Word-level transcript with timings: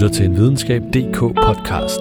lytter 0.00 0.14
til 0.14 0.26
en 0.26 0.36
videnskab.dk 0.36 1.18
podcast. 1.18 2.00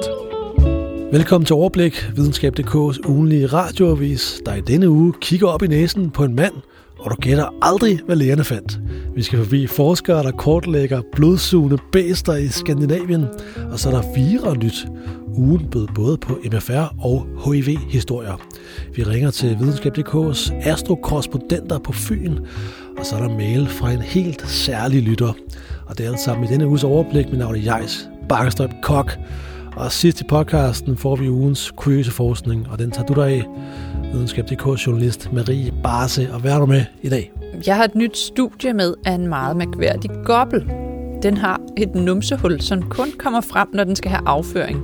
Velkommen 1.12 1.46
til 1.46 1.54
Overblik, 1.54 2.10
videnskab.dk's 2.16 3.10
ugenlige 3.10 3.48
radioavis, 3.48 4.42
der 4.46 4.56
i 4.56 4.62
denne 4.62 4.90
uge 4.90 5.14
kigger 5.22 5.48
op 5.48 5.64
i 5.64 5.68
næsen 5.68 6.10
på 6.10 6.24
en 6.24 6.36
mand, 6.36 6.54
og 7.00 7.12
du 7.12 7.16
gætter 7.16 7.56
aldrig, 7.62 8.00
hvad 8.06 8.16
lægerne 8.16 8.44
fandt. 8.44 8.80
Vi 9.16 9.24
skal 9.24 9.40
forbi 9.40 9.68
forskere, 9.68 10.24
der 10.24 10.32
kortlægger 10.32 11.02
blodsugende 11.14 11.78
bæster 11.92 12.36
i 12.36 12.48
Skandinavien, 12.48 13.26
og 13.72 13.80
så 13.80 13.90
er 13.90 13.94
der 13.94 14.04
fire 14.16 14.58
nyt. 14.58 14.88
Ugen 15.28 15.68
bød 15.72 15.88
både 15.96 16.18
på 16.18 16.40
MFR 16.54 16.96
og 17.00 17.28
HIV-historier. 17.46 18.42
Vi 18.96 19.04
ringer 19.04 19.32
til 19.32 19.58
videnskab.dk's 19.60 20.54
astrokorrespondenter 20.68 21.80
på 21.80 21.94
Fyn, 21.94 22.38
og 22.98 23.06
så 23.06 23.16
er 23.16 23.20
der 23.20 23.38
mail 23.38 23.68
fra 23.68 23.92
en 23.92 24.02
helt 24.02 24.48
særlig 24.48 25.02
lytter. 25.02 25.34
Og 25.90 25.98
det 25.98 26.06
er 26.06 26.10
alt 26.10 26.20
sammen 26.20 26.46
i 26.46 26.48
denne 26.48 26.68
uges 26.68 26.84
overblik. 26.84 27.30
Mit 27.30 27.40
navn 27.40 27.56
er 27.56 27.60
Jais 27.60 28.10
Bakkerstrøm 28.30 28.72
Kok. 28.82 29.18
Og 29.76 29.92
sidst 29.92 30.22
i 30.22 30.24
podcasten 30.24 30.98
får 30.98 31.16
vi 31.16 31.30
ugens 31.30 31.72
kuriøse 31.76 32.12
forskning, 32.12 32.68
og 32.72 32.80
den 32.80 32.92
tager 32.92 33.06
du 33.06 33.14
dig 33.14 33.28
af. 33.28 33.44
Videnskab.dk-journalist 34.14 35.34
Marie 35.34 35.74
Barse, 35.84 36.34
og 36.34 36.40
hvad 36.40 36.52
er 36.52 36.60
du 36.60 36.66
med 36.66 36.86
i 37.02 37.10
dag? 37.10 37.32
Jeg 37.68 37.76
har 37.76 37.84
et 37.84 37.96
nyt 37.96 38.18
studie 38.18 38.74
med 38.74 38.94
af 39.06 39.12
en 39.12 39.28
meget 39.28 39.58
mærkværdig 39.58 40.10
gobbel. 40.26 40.72
Den 41.24 41.38
har 41.38 41.62
et 41.78 41.96
numsehul, 41.96 42.62
som 42.62 42.82
kun 42.90 43.08
kommer 43.18 43.42
frem, 43.42 43.68
når 43.74 43.84
den 43.84 43.96
skal 43.96 44.12
have 44.12 44.22
afføring. 44.26 44.84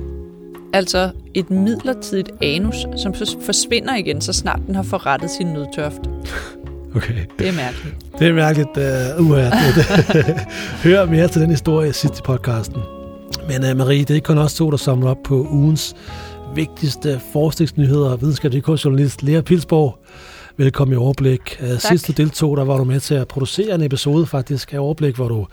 Altså 0.72 1.10
et 1.34 1.50
midlertidigt 1.50 2.30
anus, 2.42 2.86
som 2.96 3.14
forsvinder 3.40 3.96
igen, 3.96 4.20
så 4.20 4.32
snart 4.32 4.60
den 4.66 4.74
har 4.74 4.82
forrettet 4.82 5.30
sin 5.30 5.46
nødtørft. 5.46 6.00
Okay. 6.94 7.14
Det 7.38 7.48
er 7.48 7.52
mærkeligt. 7.52 7.96
Det 8.18 8.28
er 8.28 8.32
mærkeligt. 8.32 8.68
Uh, 9.20 9.30
uh. 9.30 9.36
Hør 10.84 11.04
mere 11.04 11.28
til 11.28 11.40
den 11.40 11.50
historie 11.50 11.92
sidst 11.92 12.18
i 12.18 12.22
podcasten. 12.22 12.82
Men 13.48 13.70
uh, 13.70 13.76
Marie, 13.76 13.98
det 13.98 14.10
er 14.10 14.14
ikke 14.14 14.26
kun 14.26 14.38
os 14.38 14.54
to, 14.54 14.70
der 14.70 14.76
samler 14.76 15.10
op 15.10 15.16
på 15.24 15.46
ugens 15.50 15.94
vigtigste 16.54 17.20
forskningsnyheder. 17.32 18.16
Videnskabelig 18.16 18.64
journalist 18.84 19.22
Lea 19.22 19.40
Pilsborg. 19.40 19.98
Velkommen 20.56 20.92
i 20.94 20.96
Overblik. 20.96 21.60
Uh, 21.62 21.78
sidst 21.78 22.06
du 22.06 22.12
deltog, 22.12 22.56
der 22.56 22.64
var 22.64 22.76
du 22.76 22.84
med 22.84 23.00
til 23.00 23.14
at 23.14 23.28
producere 23.28 23.74
en 23.74 23.82
episode 23.82 24.26
faktisk 24.26 24.72
af 24.72 24.78
Overblik, 24.78 25.14
hvor 25.14 25.28
du 25.28 25.46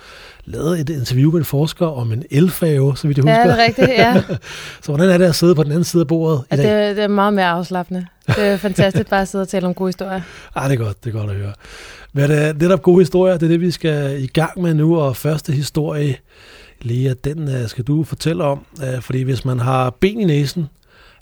lavede 0.45 0.79
et 0.79 0.89
interview 0.89 1.31
med 1.31 1.39
en 1.39 1.45
forsker 1.45 1.85
om 1.85 2.11
en 2.11 2.23
elfave, 2.31 2.97
så 2.97 3.07
vidt 3.07 3.17
jeg 3.17 3.23
husker. 3.23 3.39
Ja, 3.39 3.47
det 3.47 3.59
er 3.59 3.65
rigtigt, 3.65 3.89
ja. 3.89 4.23
så 4.83 4.91
hvordan 4.91 5.09
er 5.09 5.17
det 5.17 5.25
at 5.25 5.35
sidde 5.35 5.55
på 5.55 5.63
den 5.63 5.71
anden 5.71 5.83
side 5.83 6.01
af 6.01 6.07
bordet 6.07 6.43
ja, 6.51 6.55
i 6.55 6.57
dag? 6.57 6.87
Det, 6.87 6.95
det 6.95 7.03
er 7.03 7.07
meget 7.07 7.33
mere 7.33 7.47
afslappende. 7.47 8.05
Det 8.27 8.43
er 8.43 8.57
fantastisk 8.57 9.09
bare 9.09 9.21
at 9.21 9.27
sidde 9.27 9.41
og 9.41 9.47
tale 9.47 9.67
om 9.67 9.73
gode 9.73 9.87
historier. 9.87 10.21
Ah, 10.55 10.69
det 10.69 10.79
er 10.79 10.83
godt, 10.85 11.03
det 11.03 11.15
er 11.15 11.19
godt 11.19 11.29
at 11.29 11.35
høre. 11.35 11.53
Men 12.13 12.29
det 12.29 12.47
er 12.47 12.53
netop 12.53 12.81
gode 12.81 13.01
historier, 13.01 13.37
det 13.37 13.43
er 13.45 13.47
det, 13.47 13.61
vi 13.61 13.71
skal 13.71 14.23
i 14.23 14.27
gang 14.27 14.61
med 14.61 14.73
nu, 14.73 14.99
og 14.99 15.17
første 15.17 15.53
historie, 15.53 16.15
Lea, 16.81 17.13
den 17.23 17.55
øh, 17.55 17.67
skal 17.67 17.83
du 17.83 18.03
fortælle 18.03 18.43
om, 18.43 18.65
øh, 18.83 19.01
fordi 19.01 19.21
hvis 19.21 19.45
man 19.45 19.59
har 19.59 19.89
ben 19.89 20.19
i 20.19 20.23
næsen, 20.23 20.69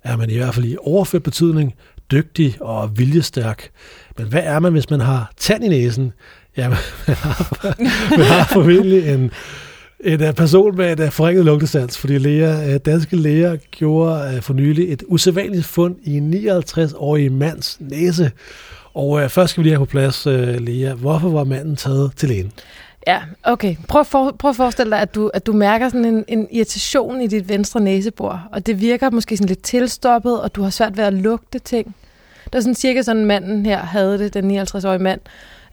er 0.03 0.17
man 0.17 0.29
i 0.29 0.38
hvert 0.38 0.55
fald 0.55 0.66
i 0.66 0.77
overført 0.79 1.23
betydning 1.23 1.75
dygtig 2.11 2.57
og 2.61 2.97
viljestærk. 2.97 3.69
Men 4.17 4.27
hvad 4.27 4.41
er 4.44 4.59
man, 4.59 4.72
hvis 4.72 4.89
man 4.89 4.99
har 4.99 5.31
tand 5.38 5.63
i 5.63 5.67
næsen? 5.67 6.13
Ja, 6.57 6.69
man 6.69 6.77
har, 7.07 7.75
man 8.17 8.25
har 8.25 8.47
formentlig 8.52 9.13
en, 9.13 9.31
en 10.03 10.23
øh, 10.23 10.33
person 10.33 10.77
med 10.77 10.91
et 10.91 10.99
øh, 10.99 11.11
forringet 11.11 11.45
lugtesans, 11.45 11.97
fordi 11.97 12.17
læger, 12.17 12.73
øh, 12.73 12.80
danske 12.80 13.16
læger 13.16 13.55
gjorde 13.71 14.41
for 14.41 14.53
nylig 14.53 14.94
et 14.94 15.03
usædvanligt 15.07 15.66
fund 15.66 15.95
i 16.03 16.17
en 16.17 16.33
59-årig 16.33 17.31
mands 17.31 17.77
næse. 17.80 18.31
Og 18.94 19.09
uh, 19.09 19.29
først 19.29 19.52
skal 19.52 19.63
vi 19.63 19.69
lige 19.69 19.77
have 19.77 19.85
på 19.85 19.89
plads, 19.89 20.27
uh, 20.27 20.33
Lea. 20.33 20.94
Hvorfor 20.94 21.29
var 21.29 21.44
manden 21.44 21.75
taget 21.75 22.11
til 22.16 22.29
lægen? 22.29 22.52
Ja, 23.07 23.22
okay. 23.44 23.75
Prøv, 23.88 24.05
for, 24.05 24.35
prøv 24.39 24.49
at 24.49 24.55
forestille 24.55 24.91
dig, 24.91 24.99
at 24.99 25.16
du, 25.16 25.31
at 25.33 25.45
du 25.45 25.53
mærker 25.53 25.89
sådan 25.89 26.05
en, 26.05 26.25
en 26.27 26.47
irritation 26.52 27.22
i 27.22 27.27
dit 27.27 27.49
venstre 27.49 27.79
næsebor, 27.79 28.47
og 28.52 28.66
det 28.66 28.81
virker 28.81 29.09
måske 29.09 29.38
sådan 29.38 29.47
lidt 29.47 29.63
tilstoppet, 29.63 30.41
og 30.41 30.55
du 30.55 30.63
har 30.63 30.69
svært 30.69 30.97
ved 30.97 31.03
at 31.03 31.13
lugte 31.13 31.59
ting. 31.59 31.95
Der 32.53 32.57
er 32.57 32.62
sådan 32.62 32.75
cirka 32.75 33.01
sådan, 33.01 33.25
manden 33.25 33.66
her 33.66 33.79
havde 33.79 34.19
det, 34.19 34.33
den 34.33 34.62
59-årige 34.62 35.03
mand. 35.03 35.22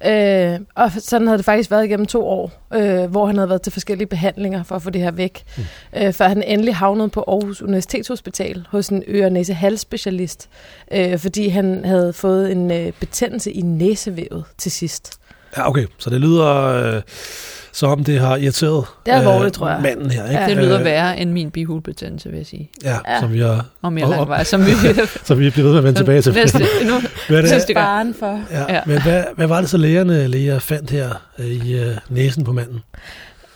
Øh, 0.07 0.61
og 0.75 0.91
sådan 0.99 1.27
havde 1.27 1.39
det 1.39 1.45
faktisk 1.45 1.71
været 1.71 1.85
igennem 1.85 2.07
to 2.07 2.27
år, 2.27 2.53
øh, 2.75 3.11
hvor 3.11 3.27
han 3.27 3.37
havde 3.37 3.49
været 3.49 3.63
til 3.63 3.73
forskellige 3.73 4.07
behandlinger 4.09 4.63
for 4.63 4.75
at 4.75 4.83
få 4.83 4.91
det 4.91 5.01
her 5.01 5.11
væk. 5.11 5.45
Mm. 5.57 5.63
Øh, 5.97 6.13
før 6.13 6.29
han 6.29 6.43
endelig 6.43 6.77
havnede 6.77 7.09
på 7.09 7.25
Aarhus 7.29 7.63
Universitetshospital 7.63 8.67
hos 8.71 8.89
en 8.89 9.03
øre 9.09 9.31
næse 9.31 9.55
halsspecialist 9.55 10.49
øh, 10.93 11.19
fordi 11.19 11.49
han 11.49 11.85
havde 11.85 12.13
fået 12.13 12.53
en 12.53 12.71
øh, 12.71 12.93
betændelse 13.01 13.53
i 13.53 13.61
næsevævet 13.61 14.45
til 14.59 14.73
sidst. 14.73 15.19
Ja, 15.57 15.69
okay. 15.69 15.87
Så 15.99 16.11
det 16.11 16.21
lyder... 16.21 16.47
Øh 16.47 17.03
så 17.79 17.87
om 17.87 18.05
det 18.05 18.21
har 18.21 18.37
irriteret 18.37 18.85
det 19.07 19.15
er 19.15 19.19
alvorligt, 19.19 19.47
øh, 19.47 19.53
tror 19.53 19.69
jeg. 19.71 19.81
manden 19.83 20.11
her. 20.11 20.29
Ikke? 20.29 20.41
Ja. 20.41 20.49
Det 20.49 20.57
lyder 20.57 20.83
værre 20.83 21.19
end 21.19 21.31
min 21.31 21.51
bihulbetændelse, 21.51 22.29
vil 22.29 22.37
jeg 22.37 22.47
sige. 22.47 22.71
Ja, 22.85 22.97
ja. 23.09 23.21
som 23.21 23.33
vi 23.33 23.41
har... 23.41 23.67
Og 23.83 23.93
mere 23.93 24.11
lang 24.11 24.29
vej, 24.29 24.45
som 24.45 24.67
vi... 24.67 24.71
som 25.25 25.39
vi 25.39 25.51
bliver 25.51 25.65
ved 25.65 25.73
med 25.73 25.79
at 25.79 25.85
vende 25.85 25.99
tilbage 25.99 26.23
til. 26.23 26.33
Næste, 26.33 26.59
nu 26.91 26.95
hvad 27.29 27.43
det, 27.43 27.51
næste 27.51 27.75
gang. 27.75 28.17
for. 28.17 28.41
Ja, 28.51 28.75
ja. 28.75 28.81
Men 28.87 29.03
hvad, 29.03 29.25
hvad 29.37 29.47
var 29.47 29.61
det 29.61 29.71
så 29.71 29.77
lægerne, 29.77 30.27
Lea, 30.27 30.59
fandt 30.59 30.91
her 30.91 31.11
øh, 31.39 31.47
i 31.47 31.79
øh, 31.79 31.97
næsen 32.09 32.45
på 32.45 32.53
manden? 32.53 32.81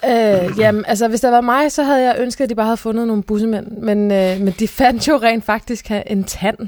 Øh, 0.04 0.58
jamen, 0.58 0.84
altså 0.88 1.08
hvis 1.08 1.20
det 1.20 1.32
var 1.32 1.40
mig, 1.40 1.72
så 1.72 1.82
havde 1.82 2.02
jeg 2.02 2.16
ønsket, 2.18 2.44
at 2.44 2.50
de 2.50 2.54
bare 2.54 2.66
havde 2.66 2.76
fundet 2.76 3.06
nogle 3.06 3.22
bussemænd. 3.22 3.66
Men, 3.66 4.12
øh, 4.12 4.40
men 4.40 4.54
de 4.58 4.68
fandt 4.68 5.08
jo 5.08 5.18
rent 5.22 5.44
faktisk 5.44 5.90
en 6.06 6.24
tand. 6.24 6.58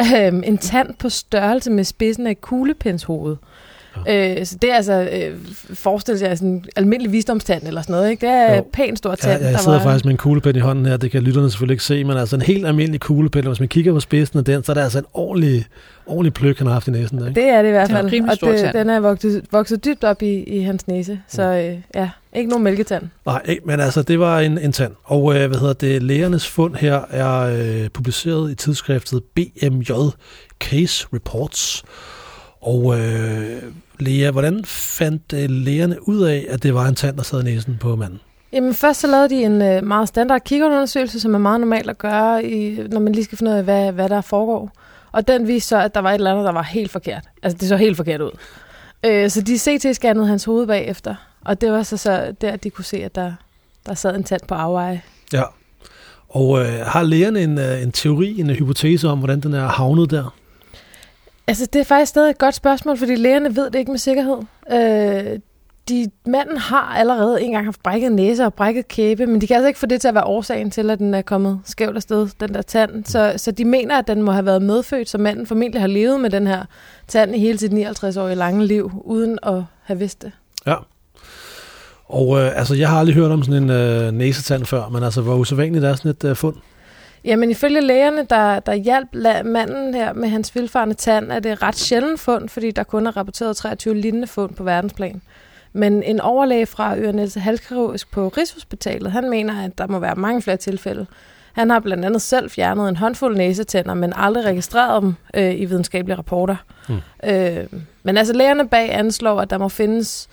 Øh, 0.00 0.32
en 0.44 0.58
tand 0.58 0.94
på 0.98 1.08
størrelse 1.08 1.70
med 1.70 1.84
spidsen 1.84 2.26
af 2.26 2.30
et 2.30 2.40
kuglepenshoved. 3.96 4.40
Øh, 4.40 4.46
så 4.46 4.56
det 4.62 4.70
er 4.70 4.74
altså, 4.74 5.08
øh, 5.12 5.38
forestil 5.74 6.18
jer 6.20 6.34
sådan 6.34 6.48
en 6.48 6.64
almindelig 6.76 7.12
visdomstand 7.12 7.66
eller 7.66 7.82
sådan 7.82 7.92
noget, 7.92 8.10
ikke? 8.10 8.26
Det 8.26 8.34
er 8.34 8.56
jo. 8.56 8.64
pænt 8.72 8.98
stor 8.98 9.14
tand. 9.14 9.42
Ja, 9.42 9.48
jeg 9.48 9.60
sidder 9.60 9.78
var... 9.78 9.84
faktisk 9.84 10.04
med 10.04 10.12
en 10.12 10.18
kuglepen 10.18 10.56
i 10.56 10.58
hånden 10.58 10.86
her, 10.86 10.96
det 10.96 11.10
kan 11.10 11.22
lytterne 11.22 11.50
selvfølgelig 11.50 11.74
ikke 11.74 11.84
se, 11.84 12.04
men 12.04 12.16
altså 12.16 12.36
en 12.36 12.42
helt 12.42 12.66
almindelig 12.66 13.00
kuglepen, 13.00 13.44
og 13.44 13.50
hvis 13.50 13.60
man 13.60 13.68
kigger 13.68 13.92
på 13.92 14.00
spidsen 14.00 14.38
af 14.38 14.44
den, 14.44 14.64
så 14.64 14.72
er 14.72 14.74
der 14.74 14.82
altså 14.82 14.98
en 14.98 15.04
ordentlig, 15.14 15.64
ordentlig 16.06 16.34
pløk, 16.34 16.58
han 16.58 16.66
har 16.66 16.74
haft 16.74 16.88
i 16.88 16.90
næsen. 16.90 17.18
Der, 17.18 17.28
ikke? 17.28 17.40
Det 17.40 17.48
er 17.48 17.62
det 17.62 17.68
i 17.68 17.72
hvert 17.72 17.90
fald, 17.90 18.04
og 18.04 18.40
det, 18.40 18.74
den 18.74 18.90
er 18.90 19.00
vokset, 19.00 19.42
vokset 19.52 19.84
dybt 19.84 20.04
op 20.04 20.22
i, 20.22 20.42
i 20.42 20.60
hans 20.60 20.88
næse, 20.88 21.20
så 21.28 21.42
øh, 21.42 21.78
ja, 21.94 22.10
ikke 22.32 22.50
nogen 22.50 22.64
mælketand. 22.64 23.08
Nej, 23.26 23.42
ikke, 23.44 23.62
men 23.64 23.80
altså, 23.80 24.02
det 24.02 24.20
var 24.20 24.40
en, 24.40 24.58
en 24.58 24.72
tand. 24.72 24.92
Og 25.04 25.36
øh, 25.36 25.46
hvad 25.48 25.58
hedder 25.58 25.72
det, 25.72 26.02
lægernes 26.02 26.48
fund 26.48 26.74
her 26.74 27.00
er 27.10 27.40
øh, 27.40 27.88
publiceret 27.90 28.50
i 28.50 28.54
tidsskriftet 28.54 29.22
BMJ 29.24 29.90
Case 30.60 31.06
Reports. 31.14 31.84
Og 32.60 32.98
øh, 32.98 33.62
Lea, 33.98 34.30
hvordan 34.30 34.64
fandt 34.64 35.32
øh, 35.34 35.50
lægerne 35.50 36.08
ud 36.08 36.22
af, 36.22 36.46
at 36.48 36.62
det 36.62 36.74
var 36.74 36.86
en 36.86 36.94
tand, 36.94 37.16
der 37.16 37.22
sad 37.22 37.40
i 37.40 37.44
næsen 37.44 37.76
på 37.80 37.96
manden? 37.96 38.20
Jamen 38.52 38.74
først 38.74 39.00
så 39.00 39.06
lavede 39.06 39.28
de 39.28 39.42
en 39.42 39.62
øh, 39.62 39.84
meget 39.84 40.08
standard 40.08 40.40
kikkerundersøgelse, 40.40 41.20
som 41.20 41.34
er 41.34 41.38
meget 41.38 41.60
normalt 41.60 41.90
at 41.90 41.98
gøre, 41.98 42.44
i, 42.44 42.78
når 42.90 43.00
man 43.00 43.12
lige 43.12 43.24
skal 43.24 43.38
finde 43.38 43.52
ud 43.52 43.56
af, 43.56 43.64
hvad, 43.64 43.92
hvad 43.92 44.08
der 44.08 44.20
foregår. 44.20 44.70
Og 45.12 45.28
den 45.28 45.48
viste 45.48 45.68
så, 45.68 45.78
at 45.78 45.94
der 45.94 46.00
var 46.00 46.10
et 46.10 46.14
eller 46.14 46.30
andet, 46.30 46.44
der 46.44 46.52
var 46.52 46.62
helt 46.62 46.90
forkert. 46.90 47.24
Altså 47.42 47.58
det 47.58 47.68
så 47.68 47.76
helt 47.76 47.96
forkert 47.96 48.20
ud. 48.20 48.30
Øh, 49.04 49.30
så 49.30 49.40
de 49.40 49.54
CT-scannede 49.54 50.26
hans 50.26 50.44
hoved 50.44 50.66
bagefter, 50.66 51.14
og 51.44 51.60
det 51.60 51.72
var 51.72 51.82
så, 51.82 51.96
så 51.96 52.34
der, 52.40 52.56
de 52.56 52.70
kunne 52.70 52.84
se, 52.84 52.96
at 52.96 53.14
der, 53.14 53.32
der 53.86 53.94
sad 53.94 54.16
en 54.16 54.24
tand 54.24 54.40
på 54.48 54.54
afveje. 54.54 55.02
Ja, 55.32 55.42
og 56.28 56.60
øh, 56.60 56.80
har 56.86 57.02
lægerne 57.02 57.42
en, 57.42 57.58
øh, 57.58 57.82
en 57.82 57.92
teori, 57.92 58.40
en 58.40 58.50
hypotese 58.50 59.08
om, 59.08 59.18
hvordan 59.18 59.40
den 59.40 59.54
er 59.54 59.68
havnet 59.68 60.10
der? 60.10 60.34
Altså, 61.48 61.66
det 61.72 61.80
er 61.80 61.84
faktisk 61.84 62.10
stadig 62.10 62.30
et 62.30 62.38
godt 62.38 62.54
spørgsmål, 62.54 62.98
fordi 62.98 63.14
lægerne 63.14 63.56
ved 63.56 63.64
det 63.70 63.78
ikke 63.78 63.90
med 63.90 63.98
sikkerhed. 63.98 64.36
Øh, 64.72 65.38
de, 65.88 66.10
manden 66.26 66.56
har 66.56 66.94
allerede 66.96 67.42
engang 67.42 67.64
haft 67.64 67.82
brækket 67.82 68.12
næse 68.12 68.44
og 68.44 68.54
brækket 68.54 68.88
kæbe, 68.88 69.26
men 69.26 69.40
de 69.40 69.46
kan 69.46 69.56
altså 69.56 69.66
ikke 69.68 69.78
få 69.78 69.86
det 69.86 70.00
til 70.00 70.08
at 70.08 70.14
være 70.14 70.24
årsagen 70.24 70.70
til, 70.70 70.90
at 70.90 70.98
den 70.98 71.14
er 71.14 71.22
kommet 71.22 71.60
skævt 71.64 71.96
afsted, 71.96 72.28
den 72.40 72.54
der 72.54 72.62
tand. 72.62 73.04
Så, 73.04 73.32
så 73.36 73.50
de 73.50 73.64
mener, 73.64 73.98
at 73.98 74.06
den 74.06 74.22
må 74.22 74.32
have 74.32 74.46
været 74.46 74.62
medfødt, 74.62 75.08
så 75.08 75.18
manden 75.18 75.46
formentlig 75.46 75.80
har 75.80 75.88
levet 75.88 76.20
med 76.20 76.30
den 76.30 76.46
her 76.46 76.64
tand 77.08 77.36
i 77.36 77.38
hele 77.38 77.58
sit 77.58 77.72
59-årige 77.72 78.34
lange 78.34 78.66
liv, 78.66 79.02
uden 79.04 79.38
at 79.42 79.62
have 79.82 79.98
vidst 79.98 80.22
det. 80.22 80.32
Ja. 80.66 80.74
Og 82.04 82.38
øh, 82.40 82.58
altså, 82.58 82.74
jeg 82.74 82.88
har 82.88 82.98
aldrig 82.98 83.14
hørt 83.14 83.30
om 83.30 83.42
sådan 83.42 83.62
en 83.62 83.70
øh, 83.70 84.12
næsetand 84.12 84.64
før, 84.64 84.88
men 84.88 85.02
altså, 85.02 85.20
hvor 85.20 85.34
usædvanligt 85.34 85.84
er 85.84 85.94
sådan 85.94 86.10
et 86.10 86.24
øh, 86.24 86.36
fund? 86.36 86.56
Jamen 87.26 87.50
ifølge 87.50 87.80
lægerne, 87.80 88.26
der, 88.30 88.60
der 88.60 88.74
hjalp 88.74 89.08
manden 89.44 89.94
her 89.94 90.12
med 90.12 90.28
hans 90.28 90.54
vilfarne 90.54 90.94
tand, 90.94 91.32
er 91.32 91.40
det 91.40 91.62
ret 91.62 91.76
sjældent 91.76 92.20
fund, 92.20 92.48
fordi 92.48 92.70
der 92.70 92.82
kun 92.82 93.06
er 93.06 93.16
rapporteret 93.16 93.56
23 93.56 93.94
lignende 93.94 94.26
fund 94.26 94.54
på 94.54 94.64
verdensplan. 94.64 95.22
Men 95.72 96.02
en 96.02 96.20
overlæge 96.20 96.66
fra 96.66 96.98
Ørenæs 96.98 97.34
Halskirurgisk 97.34 98.10
på 98.10 98.28
Rigshospitalet, 98.28 99.12
han 99.12 99.30
mener, 99.30 99.64
at 99.64 99.78
der 99.78 99.86
må 99.86 99.98
være 99.98 100.14
mange 100.14 100.42
flere 100.42 100.56
tilfælde. 100.56 101.06
Han 101.52 101.70
har 101.70 101.80
blandt 101.80 102.04
andet 102.04 102.22
selv 102.22 102.50
fjernet 102.50 102.88
en 102.88 102.96
håndfuld 102.96 103.36
næsetænder, 103.36 103.94
men 103.94 104.12
aldrig 104.16 104.44
registreret 104.44 105.02
dem 105.02 105.14
øh, 105.34 105.60
i 105.60 105.64
videnskabelige 105.64 106.16
rapporter. 106.16 106.56
Mm. 106.88 107.00
Øh, 107.24 107.66
men 108.02 108.16
altså 108.16 108.32
lægerne 108.32 108.68
bag 108.68 108.94
anslår, 108.94 109.40
at 109.40 109.50
der 109.50 109.58
må 109.58 109.68
findes 109.68 110.28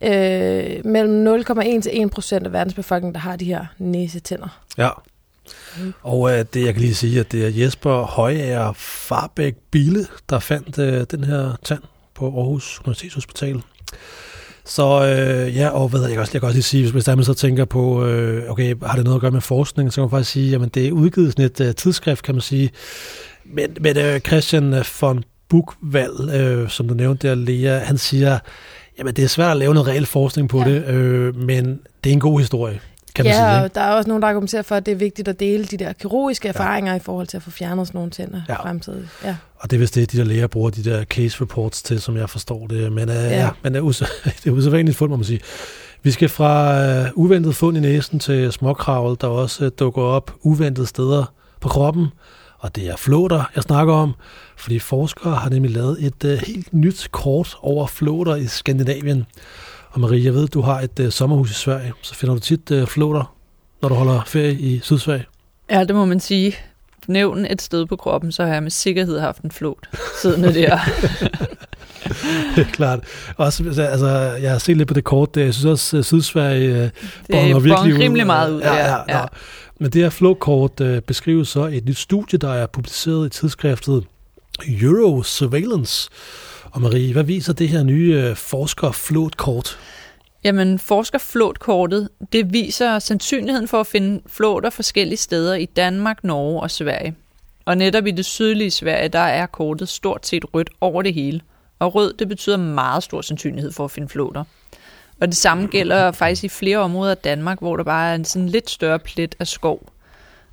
øh, 0.00 0.84
mellem 0.84 1.40
0,1 1.40 1.80
til 1.80 2.02
1 2.02 2.10
procent 2.10 2.46
af 2.46 2.52
verdens 2.52 2.74
befolkning, 2.74 3.14
der 3.14 3.20
har 3.20 3.36
de 3.36 3.44
her 3.44 3.66
næsetænder. 3.78 4.60
Ja, 4.78 4.90
Mm. 5.80 5.92
Og 6.02 6.20
uh, 6.20 6.30
det, 6.30 6.56
jeg 6.56 6.74
kan 6.74 6.80
lige 6.80 6.94
sige, 6.94 7.20
at 7.20 7.32
det 7.32 7.44
er 7.44 7.64
Jesper 7.64 8.02
Højager 8.02 8.72
Farbæk 8.76 9.54
Bille, 9.70 10.06
der 10.30 10.38
fandt 10.38 10.78
uh, 10.78 11.18
den 11.18 11.24
her 11.24 11.56
tand 11.64 11.82
på 12.14 12.24
Aarhus 12.24 12.80
Universitetshospital. 12.80 13.62
Så 14.64 15.04
øh, 15.04 15.56
ja, 15.56 15.68
og 15.68 15.88
hvad 15.88 16.00
jeg 16.00 16.10
kan 16.10 16.20
også, 16.20 16.30
jeg 16.34 16.40
kan 16.40 16.46
også 16.46 16.56
lige 16.56 16.62
sige, 16.62 16.92
hvis 16.92 17.06
man 17.06 17.24
så 17.24 17.34
tænker 17.34 17.64
på, 17.64 18.06
øh, 18.06 18.50
okay, 18.50 18.74
har 18.82 18.96
det 18.96 19.04
noget 19.04 19.16
at 19.16 19.20
gøre 19.20 19.30
med 19.30 19.40
forskning, 19.40 19.92
så 19.92 19.96
kan 19.96 20.02
man 20.02 20.10
faktisk 20.10 20.30
sige, 20.30 20.50
jamen 20.50 20.68
det 20.68 20.88
er 20.88 20.92
udgivet 20.92 21.32
sådan 21.32 21.44
et 21.44 21.60
uh, 21.60 21.74
tidsskrift, 21.74 22.24
kan 22.24 22.34
man 22.34 22.42
sige. 22.42 22.70
Men, 23.44 23.76
men 23.80 23.98
øh, 23.98 24.20
Christian 24.20 24.84
von 25.00 25.24
Bukvald, 25.48 26.30
øh, 26.34 26.68
som 26.68 26.88
du 26.88 26.94
nævnte 26.94 27.28
der, 27.28 27.34
Lea, 27.34 27.78
han 27.78 27.98
siger, 27.98 28.38
jamen 28.98 29.14
det 29.14 29.24
er 29.24 29.28
svært 29.28 29.50
at 29.50 29.56
lave 29.56 29.74
noget 29.74 29.88
reel 29.88 30.06
forskning 30.06 30.48
på 30.48 30.58
ja. 30.58 30.70
det, 30.70 30.84
øh, 30.88 31.36
men 31.36 31.80
det 32.04 32.10
er 32.10 32.14
en 32.14 32.20
god 32.20 32.40
historie 32.40 32.80
kan 33.18 33.24
man 33.24 33.34
ja, 33.34 33.54
sige. 33.54 33.64
og 33.64 33.74
der 33.74 33.80
er 33.80 33.92
også 33.92 34.08
nogen, 34.08 34.22
der 34.22 34.28
argumenterer 34.28 34.62
for, 34.62 34.74
at 34.74 34.86
det 34.86 34.92
er 34.92 34.96
vigtigt 34.96 35.28
at 35.28 35.40
dele 35.40 35.64
de 35.64 35.76
der 35.76 35.92
kirurgiske 35.92 36.48
erfaringer 36.48 36.92
ja. 36.92 36.96
i 36.96 37.00
forhold 37.00 37.26
til 37.26 37.36
at 37.36 37.42
få 37.42 37.50
fjernet 37.50 37.86
sådan 37.86 37.98
nogle 37.98 38.10
tænder 38.10 38.40
ja. 38.48 38.62
fremtidigt. 38.62 39.08
Ja. 39.24 39.36
Og 39.56 39.70
det 39.70 39.76
er 39.76 39.80
vist 39.80 39.94
det, 39.94 40.12
de 40.12 40.16
der 40.16 40.24
læger 40.24 40.46
bruger 40.46 40.70
de 40.70 40.84
der 40.84 41.04
case 41.04 41.40
reports 41.40 41.82
til, 41.82 42.00
som 42.00 42.16
jeg 42.16 42.30
forstår 42.30 42.66
det. 42.66 42.92
Men, 42.92 43.08
uh, 43.08 43.14
ja. 43.14 43.30
Ja, 43.30 43.50
men 43.62 43.76
uh, 43.76 43.94
det 44.44 44.46
er 44.46 44.50
usædvanligt 44.50 44.96
fund, 44.96 45.10
må 45.10 45.16
man 45.16 45.24
sige. 45.24 45.40
Vi 46.02 46.10
skal 46.10 46.28
fra 46.28 46.80
uh, 47.02 47.06
uventet 47.14 47.54
fund 47.54 47.76
i 47.76 47.80
næsen 47.80 48.18
til 48.18 48.52
småkravl, 48.52 49.16
der 49.20 49.26
også 49.26 49.64
uh, 49.64 49.70
dukker 49.78 50.02
op 50.02 50.34
uventede 50.40 50.86
steder 50.86 51.32
på 51.60 51.68
kroppen. 51.68 52.06
Og 52.58 52.76
det 52.76 52.88
er 52.88 52.96
flåter, 52.96 53.50
jeg 53.54 53.62
snakker 53.62 53.94
om, 53.94 54.14
fordi 54.56 54.78
forskere 54.78 55.34
har 55.34 55.50
nemlig 55.50 55.72
lavet 55.72 55.96
et 56.00 56.24
uh, 56.24 56.30
helt 56.30 56.74
nyt 56.74 57.08
kort 57.10 57.56
over 57.60 57.86
flåter 57.86 58.34
i 58.34 58.46
Skandinavien. 58.46 59.26
Og 59.90 60.00
Marie, 60.00 60.24
jeg 60.24 60.34
ved, 60.34 60.48
du 60.48 60.60
har 60.60 60.80
et 60.80 61.00
uh, 61.00 61.10
sommerhus 61.10 61.50
i 61.50 61.54
Sverige, 61.54 61.92
så 62.02 62.14
finder 62.14 62.34
du 62.34 62.40
tit 62.40 62.70
uh, 62.70 62.86
flåter, 62.86 63.34
når 63.82 63.88
du 63.88 63.94
holder 63.94 64.22
ferie 64.26 64.52
i 64.52 64.80
Sydsverige? 64.82 65.24
Ja, 65.70 65.84
det 65.84 65.94
må 65.94 66.04
man 66.04 66.20
sige. 66.20 66.56
Nævn 67.06 67.44
et 67.44 67.62
sted 67.62 67.86
på 67.86 67.96
kroppen, 67.96 68.32
så 68.32 68.44
har 68.44 68.52
jeg 68.52 68.62
med 68.62 68.70
sikkerhed 68.70 69.18
haft 69.18 69.42
en 69.42 69.50
flot 69.50 69.88
siddende 70.22 70.54
der. 70.54 70.78
Klart. 72.72 73.00
Også, 73.36 73.64
altså, 73.80 74.08
jeg 74.42 74.50
har 74.50 74.58
set 74.58 74.76
lidt 74.76 74.88
på 74.88 74.94
det 74.94 75.04
kort, 75.04 75.36
jeg 75.36 75.54
synes 75.54 75.64
også, 75.66 75.96
at 75.96 76.04
Sydsverige 76.04 76.84
uh, 76.84 76.90
bonger 77.30 77.58
virkelig 77.58 77.94
ud. 77.94 77.98
rimelig 77.98 78.26
meget 78.26 78.52
ud. 78.52 78.60
Ja, 78.60 78.74
ja, 78.74 78.96
ja. 78.96 79.18
ja. 79.18 79.24
Men 79.80 79.90
det 79.90 80.02
her 80.02 80.10
flowkort 80.10 80.80
uh, 80.80 80.98
beskriver 80.98 81.44
så 81.44 81.64
et 81.64 81.84
nyt 81.84 81.98
studie, 81.98 82.38
der 82.38 82.52
er 82.52 82.66
publiceret 82.66 83.26
i 83.26 83.30
tidsskriftet 83.30 84.04
Euro 84.66 85.22
Surveillance, 85.22 86.10
og 86.72 86.80
Marie, 86.80 87.12
hvad 87.12 87.24
viser 87.24 87.52
det 87.52 87.68
her 87.68 87.82
nye 87.82 88.14
øh, 88.14 88.36
forskerflåtkort? 88.36 89.78
Jamen, 90.44 90.78
forskerflåtkortet, 90.78 92.08
det 92.32 92.52
viser 92.52 92.98
sandsynligheden 92.98 93.68
for 93.68 93.80
at 93.80 93.86
finde 93.86 94.20
flåter 94.26 94.70
forskellige 94.70 95.16
steder 95.16 95.54
i 95.54 95.64
Danmark, 95.64 96.24
Norge 96.24 96.60
og 96.60 96.70
Sverige. 96.70 97.14
Og 97.64 97.76
netop 97.76 98.06
i 98.06 98.10
det 98.10 98.24
sydlige 98.24 98.70
Sverige, 98.70 99.08
der 99.08 99.18
er 99.18 99.46
kortet 99.46 99.88
stort 99.88 100.26
set 100.26 100.54
rødt 100.54 100.70
over 100.80 101.02
det 101.02 101.14
hele. 101.14 101.40
Og 101.78 101.94
rød, 101.94 102.12
det 102.12 102.28
betyder 102.28 102.56
meget 102.56 103.02
stor 103.02 103.20
sandsynlighed 103.20 103.72
for 103.72 103.84
at 103.84 103.90
finde 103.90 104.08
flåter. 104.08 104.44
Og 105.20 105.26
det 105.26 105.36
samme 105.36 105.66
gælder 105.66 106.12
faktisk 106.12 106.44
i 106.44 106.48
flere 106.48 106.78
områder 106.78 107.10
af 107.10 107.16
Danmark, 107.16 107.58
hvor 107.58 107.76
der 107.76 107.84
bare 107.84 108.10
er 108.10 108.14
en 108.14 108.24
sådan 108.24 108.48
lidt 108.48 108.70
større 108.70 108.98
plet 108.98 109.34
af 109.38 109.46
skov. 109.46 109.92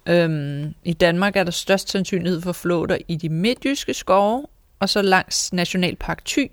Øhm, 0.06 0.74
I 0.84 0.94
Danmark 0.94 1.36
er 1.36 1.44
der 1.44 1.52
størst 1.52 1.90
sandsynlighed 1.90 2.42
for 2.42 2.52
flåter 2.52 2.98
i 3.08 3.16
de 3.16 3.30
midtjyske 3.30 3.94
skove, 3.94 4.46
og 4.80 4.90
så 4.90 5.02
langs 5.02 5.54
Nationalpark 5.54 6.26
Thy 6.26 6.52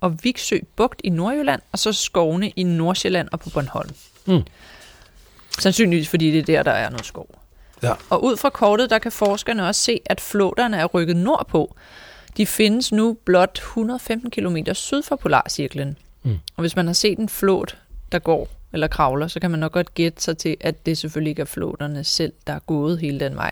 og 0.00 0.24
Viksø 0.24 0.58
Bugt 0.76 1.00
i 1.04 1.10
Nordjylland, 1.10 1.62
og 1.72 1.78
så 1.78 1.92
skovene 1.92 2.50
i 2.50 2.62
Nordsjælland 2.62 3.28
og 3.32 3.40
på 3.40 3.50
Bornholm. 3.50 3.90
Mm. 4.26 4.42
Sandsynligvis 5.58 6.08
fordi 6.08 6.30
det 6.30 6.38
er 6.38 6.42
der, 6.44 6.62
der 6.62 6.78
er 6.78 6.90
noget 6.90 7.06
skov. 7.06 7.38
Ja. 7.82 7.92
Og 8.10 8.24
ud 8.24 8.36
fra 8.36 8.50
kortet, 8.50 8.90
der 8.90 8.98
kan 8.98 9.12
forskerne 9.12 9.66
også 9.66 9.80
se, 9.80 10.00
at 10.06 10.20
flåterne 10.20 10.76
er 10.76 10.84
rykket 10.84 11.16
nordpå. 11.16 11.76
De 12.36 12.46
findes 12.46 12.92
nu 12.92 13.16
blot 13.24 13.58
115 13.58 14.30
km 14.30 14.56
syd 14.72 15.02
for 15.02 15.16
Polarcirklen. 15.16 15.98
Mm. 16.22 16.38
Og 16.56 16.60
hvis 16.60 16.76
man 16.76 16.86
har 16.86 16.94
set 16.94 17.18
en 17.18 17.28
flåt, 17.28 17.78
der 18.12 18.18
går 18.18 18.48
eller 18.72 18.86
kravler, 18.86 19.28
så 19.28 19.40
kan 19.40 19.50
man 19.50 19.60
nok 19.60 19.72
godt 19.72 19.94
gætte 19.94 20.22
sig 20.22 20.38
til, 20.38 20.56
at 20.60 20.86
det 20.86 20.98
selvfølgelig 20.98 21.30
ikke 21.30 21.42
er 21.42 21.46
flåterne 21.46 22.04
selv, 22.04 22.32
der 22.46 22.52
er 22.52 22.58
gået 22.58 22.98
hele 22.98 23.20
den 23.20 23.36
vej. 23.36 23.50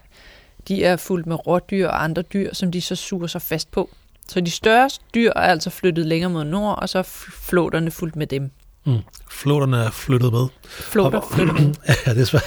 De 0.69 0.85
er 0.85 0.97
fuldt 0.97 1.27
med 1.27 1.47
rådyr 1.47 1.87
og 1.89 2.05
andre 2.05 2.23
dyr, 2.23 2.55
som 2.55 2.73
de 2.73 2.81
så 2.81 2.95
suger 2.95 3.27
sig 3.27 3.43
fast 3.43 3.71
på. 3.71 3.91
Så 4.29 4.41
de 4.41 4.51
største 4.51 5.05
dyr 5.15 5.31
er 5.37 5.41
altså 5.41 5.71
flyttet 5.71 6.07
længere 6.07 6.31
mod 6.31 6.45
nord, 6.45 6.79
og 6.83 6.89
så 6.89 6.99
er 6.99 7.03
flåterne 7.33 7.91
fuldt 7.91 8.17
med 8.17 8.27
dem. 8.27 8.51
Mm. 8.87 8.99
Flåterne 9.31 9.77
er 9.77 9.91
flyttet 9.91 10.33
med. 10.33 10.47
Flåter 10.69 11.21
flyttet 11.35 11.55
med. 11.55 11.75
ja, 12.07 12.15
det 12.15 12.21
er, 12.21 12.25
svært, 12.25 12.45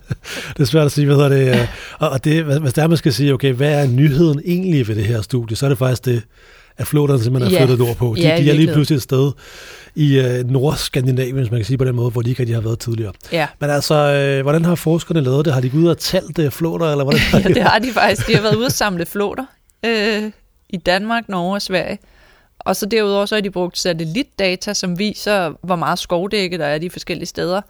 det 0.56 0.60
er 0.60 0.64
svært 0.64 0.86
at 0.86 0.92
sige, 0.92 1.06
hvad 1.06 1.30
det. 1.30 1.68
Og 1.98 2.24
det, 2.24 2.44
hvis 2.44 2.72
der 2.72 2.86
man 2.86 2.96
skal 2.96 3.12
sige, 3.12 3.34
okay, 3.34 3.52
hvad 3.52 3.82
er 3.82 3.86
nyheden 3.86 4.40
egentlig 4.44 4.88
ved 4.88 4.94
det 4.94 5.04
her 5.04 5.22
studie, 5.22 5.56
så 5.56 5.66
er 5.66 5.68
det 5.68 5.78
faktisk 5.78 6.04
det, 6.04 6.22
at 6.76 6.86
flåterne 6.86 7.22
simpelthen 7.22 7.54
er 7.54 7.58
ja. 7.58 7.64
flyttet 7.64 7.86
nordpå. 7.86 8.14
De, 8.16 8.20
ja, 8.20 8.36
de 8.36 8.50
er 8.50 8.54
lige 8.54 8.72
pludselig 8.72 8.96
et 8.96 9.02
sted 9.02 9.32
i 9.94 10.18
uh, 10.18 10.50
Nordskandinavien, 10.50 11.36
hvis 11.36 11.50
man 11.50 11.60
kan 11.60 11.64
sige 11.64 11.78
på 11.78 11.84
den 11.84 11.96
måde, 11.96 12.10
hvor 12.10 12.22
de 12.22 12.30
ikke 12.30 12.54
har 12.54 12.60
været 12.60 12.78
tidligere. 12.78 13.12
Ja. 13.32 13.46
Men 13.58 13.70
altså, 13.70 13.94
øh, 13.94 14.42
hvordan 14.42 14.64
har 14.64 14.74
forskerne 14.74 15.20
lavet 15.20 15.44
det? 15.44 15.54
Har 15.54 15.60
de 15.60 15.70
gået 15.70 15.82
ud 15.82 15.88
og 15.88 15.98
talt 15.98 16.38
uh, 16.38 16.50
flåter, 16.50 16.90
eller 16.90 17.04
hvordan? 17.04 17.20
ja, 17.42 17.48
det 17.48 17.62
har 17.62 17.78
de 17.78 17.92
faktisk. 17.92 18.26
De 18.26 18.34
har 18.34 18.42
været 18.42 18.56
ude 18.56 18.66
og 18.66 18.72
samle 18.72 19.06
flåter 19.06 19.44
øh, 19.86 20.30
i 20.68 20.76
Danmark, 20.76 21.28
Norge 21.28 21.54
og 21.54 21.62
Sverige. 21.62 21.98
Og 22.58 22.76
så 22.76 22.86
derudover 22.86 23.26
så 23.26 23.34
har 23.34 23.40
de 23.40 23.50
brugt 23.50 23.78
satellitdata, 23.78 24.74
som 24.74 24.98
viser, 24.98 25.52
hvor 25.62 25.76
meget 25.76 25.98
skovdække 25.98 26.58
der 26.58 26.66
er 26.66 26.78
de 26.78 26.90
forskellige 26.90 27.26
steder. 27.26 27.60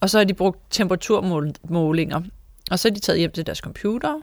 Og 0.00 0.10
så 0.10 0.18
har 0.18 0.24
de 0.24 0.34
brugt 0.34 0.58
temperaturmålinger. 0.70 2.20
Og 2.70 2.78
så 2.78 2.88
har 2.88 2.94
de 2.94 3.00
taget 3.00 3.18
hjem 3.18 3.30
til 3.30 3.46
deres 3.46 3.58
computer, 3.58 4.20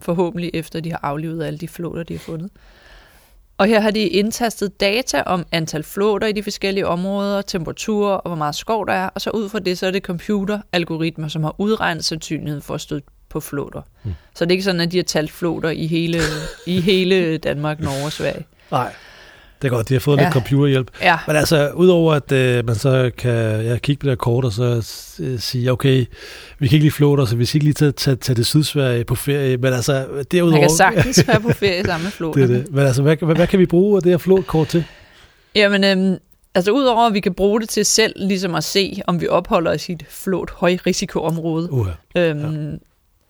forhåbentlig 0.00 0.50
efter 0.54 0.80
de 0.80 0.90
har 0.90 1.00
aflivet 1.02 1.44
alle 1.44 1.58
de 1.58 1.68
flåter, 1.68 2.02
de 2.02 2.14
har 2.14 2.18
fundet. 2.18 2.50
Og 3.62 3.68
her 3.68 3.80
har 3.80 3.90
de 3.90 4.00
indtastet 4.00 4.80
data 4.80 5.22
om 5.26 5.46
antal 5.52 5.82
flåter 5.82 6.26
i 6.26 6.32
de 6.32 6.42
forskellige 6.42 6.86
områder, 6.86 7.42
temperaturer 7.42 8.14
og 8.14 8.28
hvor 8.28 8.36
meget 8.36 8.54
skov 8.54 8.86
der 8.86 8.92
er, 8.92 9.08
og 9.08 9.20
så 9.20 9.30
ud 9.30 9.48
fra 9.48 9.58
det, 9.58 9.78
så 9.78 9.86
er 9.86 9.90
det 9.90 10.02
computeralgoritmer, 10.02 11.28
som 11.28 11.42
har 11.42 11.54
udregnet 11.58 12.04
sandsynligheden 12.04 12.62
for 12.62 12.74
at 12.74 12.80
støde 12.80 13.02
på 13.28 13.40
flåter. 13.40 13.82
Hmm. 14.02 14.14
Så 14.34 14.44
det 14.44 14.50
er 14.50 14.52
ikke 14.52 14.64
sådan, 14.64 14.80
at 14.80 14.92
de 14.92 14.96
har 14.96 15.04
talt 15.04 15.30
flåter 15.30 15.70
i 15.70 15.86
hele, 15.86 16.18
i 16.66 16.80
hele 16.80 17.38
Danmark, 17.38 17.80
Norge 17.80 18.04
og 18.04 18.12
Sverige. 18.12 18.46
Nej. 18.70 18.94
Det 19.62 19.68
er 19.68 19.72
godt, 19.72 19.88
de 19.88 19.94
har 19.94 20.00
fået 20.00 20.16
ja. 20.16 20.22
lidt 20.22 20.32
computerhjælp. 20.32 20.90
Ja. 21.02 21.18
Men 21.26 21.36
altså, 21.36 21.70
udover 21.70 22.14
at 22.14 22.32
øh, 22.32 22.66
man 22.66 22.74
så 22.74 23.10
kan 23.18 23.64
ja, 23.64 23.76
kigge 23.76 24.00
på 24.00 24.04
det 24.04 24.10
her 24.10 24.16
kort 24.16 24.44
og 24.44 24.52
så 24.52 24.86
øh, 25.20 25.38
sige, 25.38 25.72
okay, 25.72 26.06
vi 26.58 26.68
kan 26.68 26.76
ikke 26.76 26.84
lige 26.84 26.90
flåte 26.90 27.26
så 27.26 27.36
vi 27.36 27.44
skal 27.44 27.56
ikke 27.56 27.64
lige 27.64 27.74
tage, 27.74 27.92
tage, 27.92 28.16
tage 28.16 28.36
det 28.36 28.46
Sydsverige 28.46 29.04
på 29.04 29.14
ferie. 29.14 29.56
Men 29.56 29.72
altså, 29.72 30.06
derudover... 30.32 30.60
Man 30.60 30.60
kan 30.60 30.76
sagtens 30.76 31.28
være 31.28 31.40
på 31.40 31.52
ferie 31.52 31.84
sammen 31.84 32.04
med 32.04 32.10
flåterne. 32.10 32.48
det 32.48 32.56
er 32.56 32.62
det. 32.62 32.72
Men 32.72 32.86
altså, 32.86 33.02
hvad, 33.02 33.16
hvad, 33.16 33.36
hvad 33.36 33.46
kan 33.46 33.58
vi 33.58 33.66
bruge 33.66 34.00
det 34.00 34.10
her 34.10 34.18
flåtkort 34.18 34.68
til? 34.68 34.84
Jamen, 35.54 35.84
øhm, 35.84 36.18
altså 36.54 36.70
udover 36.70 37.06
at 37.06 37.14
vi 37.14 37.20
kan 37.20 37.34
bruge 37.34 37.60
det 37.60 37.68
til 37.68 37.84
selv 37.84 38.14
ligesom 38.16 38.54
at 38.54 38.64
se, 38.64 39.02
om 39.06 39.20
vi 39.20 39.28
opholder 39.28 39.74
os 39.74 39.88
i 39.88 39.92
et 39.92 40.04
flåt 40.08 40.50
højrisikoområde. 40.50 41.72
Uh, 41.72 41.88
øhm, 42.16 42.70
ja. 42.70 42.76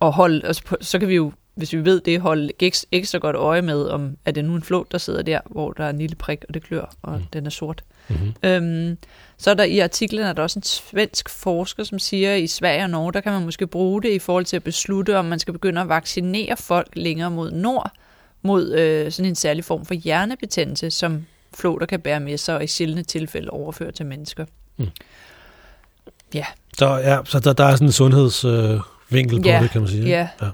Og 0.01 0.13
holde, 0.13 0.47
altså, 0.47 0.63
så 0.81 0.99
kan 0.99 1.09
vi 1.09 1.15
jo 1.15 1.33
hvis 1.55 1.73
vi 1.73 1.85
ved 1.85 2.01
det, 2.01 2.21
holde 2.21 2.53
ekstra 2.93 3.19
godt 3.19 3.37
øje 3.37 3.63
med, 3.63 3.89
om 3.89 4.17
er 4.25 4.31
det 4.31 4.45
nu 4.45 4.55
en 4.55 4.63
flåt, 4.63 4.93
der 4.93 4.99
sidder 4.99 5.23
der, 5.23 5.41
hvor 5.51 5.73
der 5.73 5.85
er 5.85 5.91
en 5.91 5.99
lille 5.99 6.17
prik, 6.17 6.45
og 6.49 6.55
det 6.55 6.63
klør, 6.63 6.95
og 7.03 7.19
mm. 7.19 7.25
den 7.33 7.47
er 7.47 7.51
sort. 7.51 7.85
Mm-hmm. 8.09 8.35
Øhm, 8.43 8.99
så 9.37 9.51
er 9.51 9.55
der 9.55 9.65
i 9.65 9.79
artiklen 9.79 10.25
er 10.25 10.33
der 10.33 10.43
også 10.43 10.59
en 10.59 10.63
svensk 10.63 11.29
forsker, 11.29 11.85
som 11.85 11.99
siger, 11.99 12.35
at 12.35 12.41
i 12.41 12.47
Sverige 12.47 12.83
og 12.83 12.91
Norge, 12.91 13.13
der 13.13 13.21
kan 13.21 13.33
man 13.33 13.45
måske 13.45 13.67
bruge 13.67 14.03
det 14.03 14.13
i 14.13 14.19
forhold 14.19 14.45
til 14.45 14.57
at 14.57 14.63
beslutte, 14.63 15.19
om 15.19 15.25
man 15.25 15.39
skal 15.39 15.53
begynde 15.53 15.81
at 15.81 15.89
vaccinere 15.89 16.57
folk 16.57 16.89
længere 16.93 17.31
mod 17.31 17.51
nord, 17.51 17.91
mod 18.43 18.73
øh, 18.73 19.13
sådan 19.13 19.29
en 19.29 19.35
særlig 19.35 19.65
form 19.65 19.87
for 19.87 19.95
hjernebetændelse, 19.95 20.91
som 20.91 21.27
flåter 21.55 21.87
kan 21.87 22.01
bære 22.01 22.21
med 22.21 22.39
sig, 22.39 22.57
og 22.57 22.65
i 22.65 22.67
sjældne 22.67 23.03
tilfælde 23.03 23.51
overføre 23.51 23.93
til 23.93 24.07
mennesker. 24.07 24.45
Mm. 24.77 24.89
Ja. 26.35 26.45
Så, 26.79 26.97
ja, 26.97 27.19
så 27.25 27.41
der, 27.41 27.53
der 27.53 27.65
er 27.65 27.73
sådan 27.73 27.89
en 27.89 27.93
sundhedsvinkel 27.93 29.37
øh, 29.37 29.43
på 29.43 29.49
ja, 29.49 29.63
det, 29.63 29.71
kan 29.71 29.81
man 29.81 29.91
sige. 29.91 30.09
Ja. 30.09 30.29
ja. 30.43 30.49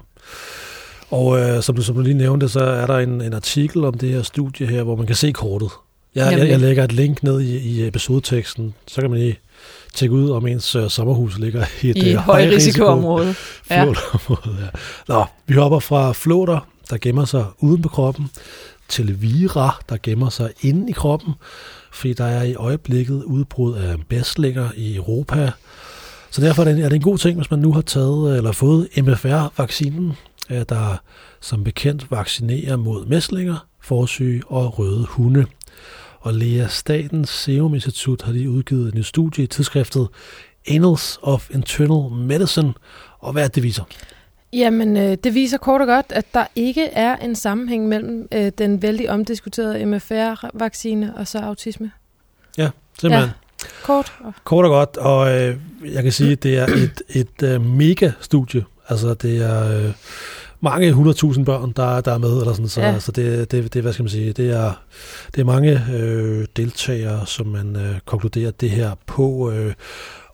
Og 1.11 1.39
øh, 1.39 1.63
som, 1.63 1.75
du, 1.75 1.81
som 1.81 1.95
du 1.95 2.01
lige 2.01 2.13
nævnte, 2.13 2.49
så 2.49 2.59
er 2.59 2.87
der 2.87 2.97
en, 2.97 3.21
en 3.21 3.33
artikel 3.33 3.85
om 3.85 3.93
det 3.93 4.09
her 4.09 4.21
studie 4.21 4.67
her, 4.67 4.83
hvor 4.83 4.95
man 4.95 5.05
kan 5.05 5.15
se 5.15 5.31
kortet. 5.31 5.69
Jeg, 6.15 6.39
jeg, 6.39 6.49
jeg 6.49 6.59
lægger 6.59 6.83
et 6.83 6.91
link 6.91 7.23
ned 7.23 7.41
i, 7.41 7.57
i 7.57 7.87
episodeteksten, 7.87 8.73
så 8.87 9.01
kan 9.01 9.09
man 9.09 9.19
lige 9.19 9.39
tjekke 9.93 10.15
ud, 10.15 10.29
om 10.29 10.47
ens 10.47 10.75
uh, 10.75 10.87
sommerhus 10.87 11.37
ligger 11.37 11.65
i 11.81 11.89
et 11.89 11.97
I 11.97 12.15
uh, 12.15 12.21
højrisikoområde. 12.21 13.35
Ja. 13.69 13.85
ja. 13.85 13.93
Nå, 15.07 15.25
vi 15.47 15.53
hopper 15.53 15.79
fra 15.79 16.11
flåter, 16.11 16.67
der 16.89 16.97
gemmer 17.01 17.25
sig 17.25 17.45
uden 17.59 17.81
på 17.81 17.89
kroppen, 17.89 18.29
til 18.87 19.21
vira, 19.21 19.83
der 19.89 19.97
gemmer 20.03 20.29
sig 20.29 20.51
inde 20.61 20.89
i 20.89 20.93
kroppen, 20.93 21.33
fordi 21.91 22.13
der 22.13 22.25
er 22.25 22.43
i 22.43 22.55
øjeblikket 22.55 23.23
udbrud 23.23 23.75
af 23.75 23.95
bæslinger 24.09 24.69
i 24.75 24.95
Europa. 24.95 25.51
Så 26.31 26.41
derfor 26.41 26.61
er 26.63 26.65
det, 26.65 26.77
en, 26.77 26.83
er 26.83 26.89
det 26.89 26.95
en 26.95 27.01
god 27.01 27.17
ting, 27.17 27.37
hvis 27.37 27.51
man 27.51 27.59
nu 27.59 27.73
har 27.73 27.81
taget 27.81 28.37
eller 28.37 28.51
fået 28.51 28.87
MFR-vaccinen, 28.97 30.13
der 30.49 31.01
som 31.41 31.63
bekendt 31.63 32.11
vaccinerer 32.11 32.75
mod 32.75 33.05
mæslinger, 33.05 33.67
forsyge 33.81 34.41
og 34.47 34.79
røde 34.79 35.05
hunde. 35.05 35.45
Og 36.19 36.33
Lea 36.33 36.67
Statens 36.67 37.29
Serum 37.29 37.73
Institut 37.73 38.21
har 38.21 38.31
lige 38.31 38.49
udgivet 38.49 38.95
en 38.95 39.03
studie 39.03 39.43
i 39.43 39.47
tidsskriftet 39.47 40.07
Annals 40.67 41.19
of 41.21 41.49
Internal 41.51 42.11
Medicine. 42.11 42.73
Og 43.19 43.33
hvad 43.33 43.43
er 43.43 43.47
det 43.47 43.63
viser? 43.63 43.83
Jamen, 44.53 44.97
øh, 44.97 45.17
det 45.23 45.33
viser 45.33 45.57
kort 45.57 45.81
og 45.81 45.87
godt, 45.87 46.05
at 46.09 46.25
der 46.33 46.45
ikke 46.55 46.85
er 46.85 47.15
en 47.15 47.35
sammenhæng 47.35 47.87
mellem 47.87 48.27
øh, 48.31 48.51
den 48.57 48.81
vældig 48.81 49.09
omdiskuterede 49.09 49.85
MFR-vaccine 49.85 51.15
og 51.17 51.27
så 51.27 51.39
autisme. 51.39 51.91
Ja, 52.57 52.69
simpelthen. 52.99 53.29
Kort. 53.83 54.13
Kort 54.43 54.65
og 54.65 54.71
godt, 54.71 54.97
og 54.97 55.41
øh, 55.41 55.57
jeg 55.93 56.03
kan 56.03 56.11
sige, 56.11 56.31
at 56.31 56.43
det 56.43 56.57
er 56.57 56.65
et, 56.65 57.01
et 57.09 57.43
øh, 57.43 57.65
mega-studie. 57.65 58.63
Altså, 58.89 59.13
det 59.13 59.37
er 59.37 59.85
øh, 59.85 59.91
mange 60.61 60.91
100.000 60.91 61.43
børn, 61.43 61.73
der, 61.75 62.01
der 62.01 62.13
er 62.13 62.17
med, 62.17 62.39
eller 62.39 62.53
sådan, 62.53 62.67
så 62.69 62.81
Ja. 62.81 62.91
altså, 62.93 63.11
det, 63.11 63.51
det, 63.51 63.73
det, 63.73 63.81
hvad 63.81 63.93
skal 63.93 64.03
man 64.03 64.09
sige, 64.09 64.33
det 64.33 64.49
er, 64.49 64.71
det 65.35 65.41
er 65.41 65.45
mange 65.45 65.81
øh, 65.93 66.47
deltagere, 66.57 67.27
som 67.27 67.47
man 67.47 67.75
øh, 67.75 67.95
konkluderer 68.05 68.51
det 68.51 68.69
her 68.69 68.91
på, 69.07 69.51
øh, 69.51 69.73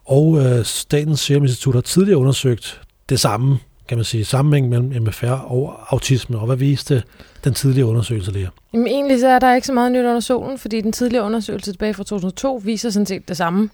og 0.05 0.45
øh, 0.45 0.65
Statens 0.65 1.19
Serum 1.19 1.43
Institut 1.43 1.73
har 1.73 1.81
tidligere 1.81 2.17
undersøgt 2.17 2.81
det 3.09 3.19
samme, 3.19 3.59
kan 3.87 3.97
man 3.97 4.05
sige, 4.05 4.25
sammenhæng 4.25 4.69
mellem 4.69 5.03
MFR 5.03 5.25
og 5.25 5.79
autisme, 5.89 6.39
og 6.39 6.45
hvad 6.45 6.55
viste 6.55 7.03
den 7.43 7.53
tidligere 7.53 7.87
undersøgelse, 7.87 8.31
Lea? 8.31 8.47
Jamen 8.73 8.87
egentlig 8.87 9.19
så 9.19 9.27
er 9.27 9.39
der 9.39 9.55
ikke 9.55 9.67
så 9.67 9.73
meget 9.73 9.91
nyt 9.91 9.99
under 9.99 10.19
solen, 10.19 10.57
fordi 10.57 10.81
den 10.81 10.91
tidligere 10.91 11.25
undersøgelse 11.25 11.71
tilbage 11.71 11.93
fra 11.93 12.03
2002 12.03 12.61
viser 12.63 12.89
sådan 12.89 13.05
set 13.05 13.27
det 13.27 13.37
samme. 13.37 13.69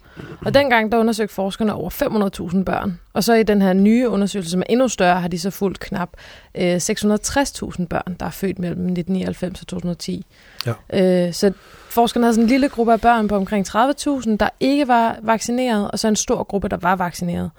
Og 0.45 0.53
dengang 0.53 0.91
der 0.91 0.97
undersøgte 0.97 1.35
forskerne 1.35 1.73
over 1.73 1.89
500.000 2.53 2.63
børn. 2.63 2.99
Og 3.13 3.23
så 3.23 3.33
i 3.33 3.43
den 3.43 3.61
her 3.61 3.73
nye 3.73 4.09
undersøgelse, 4.09 4.51
som 4.51 4.59
er 4.59 4.65
endnu 4.69 4.87
større, 4.87 5.21
har 5.21 5.27
de 5.27 5.39
så 5.39 5.49
fulgt 5.49 5.79
knap 5.79 6.09
øh, 6.55 6.75
660.000 6.75 6.81
børn, 7.85 8.15
der 8.19 8.25
er 8.25 8.29
født 8.29 8.59
mellem 8.59 8.81
1999 8.81 9.61
og 9.61 9.67
2010. 9.67 10.25
Ja. 10.65 11.25
Øh, 11.27 11.33
så 11.33 11.51
forskerne 11.89 12.25
havde 12.25 12.33
sådan 12.33 12.43
en 12.43 12.49
lille 12.49 12.69
gruppe 12.69 12.93
af 12.93 13.01
børn 13.01 13.27
på 13.27 13.35
omkring 13.35 13.67
30.000, 13.67 14.35
der 14.37 14.49
ikke 14.59 14.87
var 14.87 15.17
vaccineret, 15.21 15.91
og 15.91 15.99
så 15.99 16.07
en 16.07 16.15
stor 16.15 16.43
gruppe, 16.43 16.67
der 16.67 16.77
var 16.77 16.95
vaccineret. 16.95 17.51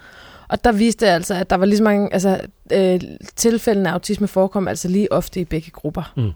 Og 0.47 0.63
der 0.63 0.71
viste 0.71 1.05
det 1.05 1.11
altså, 1.11 1.33
at 1.33 1.49
der 1.49 1.55
var 1.55 1.65
lige 1.65 1.77
så 1.77 1.83
mange 1.83 2.13
altså, 2.13 2.39
øh, 2.73 3.01
tilfældene 3.35 3.89
af 3.89 3.93
autisme 3.93 4.27
forekom 4.27 4.67
altså 4.67 4.87
lige 4.87 5.11
ofte 5.11 5.39
i 5.39 5.45
begge 5.45 5.71
grupper. 5.71 6.13
Mm. 6.17 6.31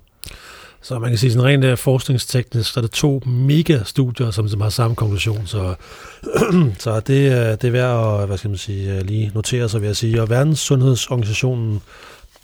Så 0.81 0.99
man 0.99 1.09
kan 1.09 1.17
sige, 1.17 1.31
sådan 1.31 1.45
rent 1.45 1.63
øh, 1.63 1.77
forskningsteknisk, 1.77 2.73
så 2.73 2.79
er 2.79 2.81
det 2.81 2.91
to 2.91 3.21
mega-studier, 3.25 4.31
som, 4.31 4.49
som 4.49 4.61
har 4.61 4.69
samme 4.69 4.95
konklusion. 4.95 5.41
Så, 5.45 5.75
så 6.79 6.99
det, 6.99 7.31
øh, 7.31 7.51
det 7.51 7.63
er 7.63 7.71
værd 7.71 8.21
at 8.21 8.27
hvad 8.27 8.37
skal 8.37 8.49
man 8.49 8.57
sige, 8.57 8.95
øh, 8.95 9.01
lige 9.01 9.31
notere 9.33 9.69
sig, 9.69 9.81
vil 9.81 9.87
jeg 9.87 9.95
sige. 9.95 10.21
Og 10.21 10.29
Verdenssundhedsorganisationen 10.29 11.81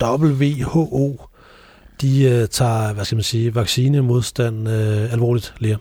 WHO, 0.01 1.21
de 2.01 2.23
øh, 2.23 2.47
tager, 2.47 2.93
hvad 2.93 3.05
skal 3.05 3.15
man 3.15 3.23
sige, 3.23 3.55
vaccinemodstand 3.55 4.69
øh, 4.69 5.13
alvorligt, 5.13 5.53
Lea. 5.59 5.75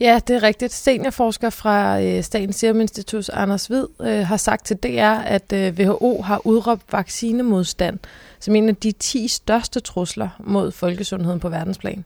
Ja, 0.00 0.20
det 0.28 0.36
er 0.36 0.42
rigtigt. 0.42 0.72
Seniorforsker 0.72 1.50
fra 1.50 2.00
øh, 2.02 2.24
Statens 2.24 2.56
Serum 2.56 2.80
Institut, 2.80 3.30
Anders 3.32 3.66
Hvid, 3.66 3.86
øh, 4.00 4.26
har 4.26 4.36
sagt 4.36 4.66
til 4.66 4.76
DR, 4.76 5.20
at 5.20 5.52
øh, 5.52 5.74
WHO 5.78 6.22
har 6.22 6.46
udråbt 6.46 6.82
vaccinemodstand 6.92 7.98
som 8.40 8.54
en 8.54 8.68
af 8.68 8.76
de 8.76 8.92
10 8.92 9.28
største 9.28 9.80
trusler 9.80 10.28
mod 10.44 10.72
folkesundheden 10.72 11.40
på 11.40 11.48
verdensplan. 11.48 12.04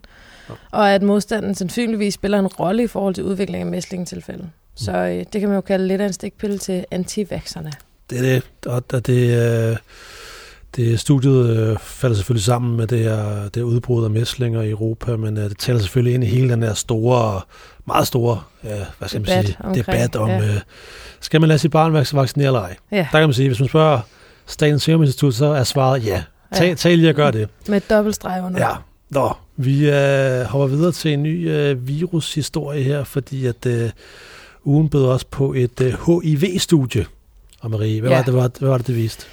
Ja. 0.48 0.54
Og 0.70 0.94
at 0.94 1.02
modstanden 1.02 1.54
sandsynligvis 1.54 2.14
spiller 2.14 2.38
en 2.38 2.46
rolle 2.46 2.82
i 2.82 2.86
forhold 2.86 3.14
til 3.14 3.24
udvikling 3.24 3.62
af 3.62 3.66
mæslingetilfælde. 3.66 4.50
Så 4.74 4.92
øh, 4.92 5.24
det 5.32 5.40
kan 5.40 5.48
man 5.48 5.54
jo 5.54 5.60
kalde 5.60 5.86
lidt 5.86 6.00
af 6.00 6.06
en 6.06 6.12
stikpille 6.12 6.58
til 6.58 6.84
antivaxerne. 6.90 7.72
Det 8.10 8.18
er 8.18 8.22
det, 8.22 8.42
og 8.92 9.06
det, 9.06 9.70
øh, 9.70 9.76
det 10.76 11.00
studiet 11.00 11.56
øh, 11.56 11.76
falder 11.80 12.16
selvfølgelig 12.16 12.44
sammen 12.44 12.76
med 12.76 12.86
det 12.86 12.98
her 12.98 13.42
det 13.42 13.56
her 13.56 13.62
udbrud 13.62 14.04
af 14.04 14.10
mæslinger 14.10 14.62
i 14.62 14.70
Europa, 14.70 15.16
men 15.16 15.36
øh, 15.36 15.44
det 15.48 15.58
taler 15.58 15.78
selvfølgelig 15.80 16.14
ind 16.14 16.24
i 16.24 16.26
hele 16.26 16.48
den 16.50 16.62
her 16.62 16.74
store, 16.74 17.40
meget 17.86 18.06
store, 18.06 18.40
øh, 18.64 18.70
hvad 18.98 19.08
skal 19.08 19.20
man 19.20 19.28
Debat 19.30 19.46
sige, 19.46 19.56
omkring, 19.60 19.86
debat 19.86 20.16
om, 20.16 20.28
ja. 20.28 20.38
øh, 20.46 20.60
skal 21.20 21.40
man 21.40 21.48
lade 21.48 21.58
sit 21.58 21.70
barn 21.70 21.96
vac- 21.96 22.16
vaccinere 22.16 22.46
eller 22.46 22.60
ej? 22.60 22.76
Ja, 22.92 22.96
Der 23.12 23.18
kan 23.18 23.28
man 23.28 23.32
sige, 23.34 23.48
hvis 23.48 23.60
man 23.60 23.68
spørger 23.68 24.00
Statens 24.46 24.82
Serum 24.82 25.02
Institut, 25.02 25.34
så 25.34 25.46
er 25.46 25.64
svaret 25.64 26.06
ja. 26.06 26.22
Tag, 26.54 26.68
Ja. 26.68 26.74
tag 26.74 26.96
lige 26.96 27.08
og 27.08 27.14
gør 27.14 27.30
det. 27.30 27.48
med 27.68 27.76
et 27.76 27.90
dobbeltstreg 27.90 28.42
under. 28.46 28.60
Ja. 28.66 28.70
Nå, 29.10 29.32
vi 29.56 29.90
øh, 29.90 30.40
hopper 30.44 30.66
videre 30.66 30.92
til 30.92 31.12
en 31.12 31.22
ny 31.22 31.50
øh, 31.50 31.88
virushistorie 31.88 32.82
her, 32.82 33.04
fordi 33.04 33.46
at 33.46 33.66
øh, 33.66 33.90
ugen 34.64 34.88
bød 34.88 35.04
også 35.04 35.26
på 35.30 35.52
et 35.52 35.80
øh, 35.80 35.94
HIV-studie. 36.22 37.06
Og 37.60 37.70
Marie, 37.70 38.00
hvad, 38.00 38.10
Ja. 38.10 38.16
var 38.16 38.22
det, 38.24 38.34
hvad, 38.34 38.50
hvad 38.60 38.68
var 38.68 38.78
det, 38.78 38.86
det 38.86 38.96
viste? 38.96 39.26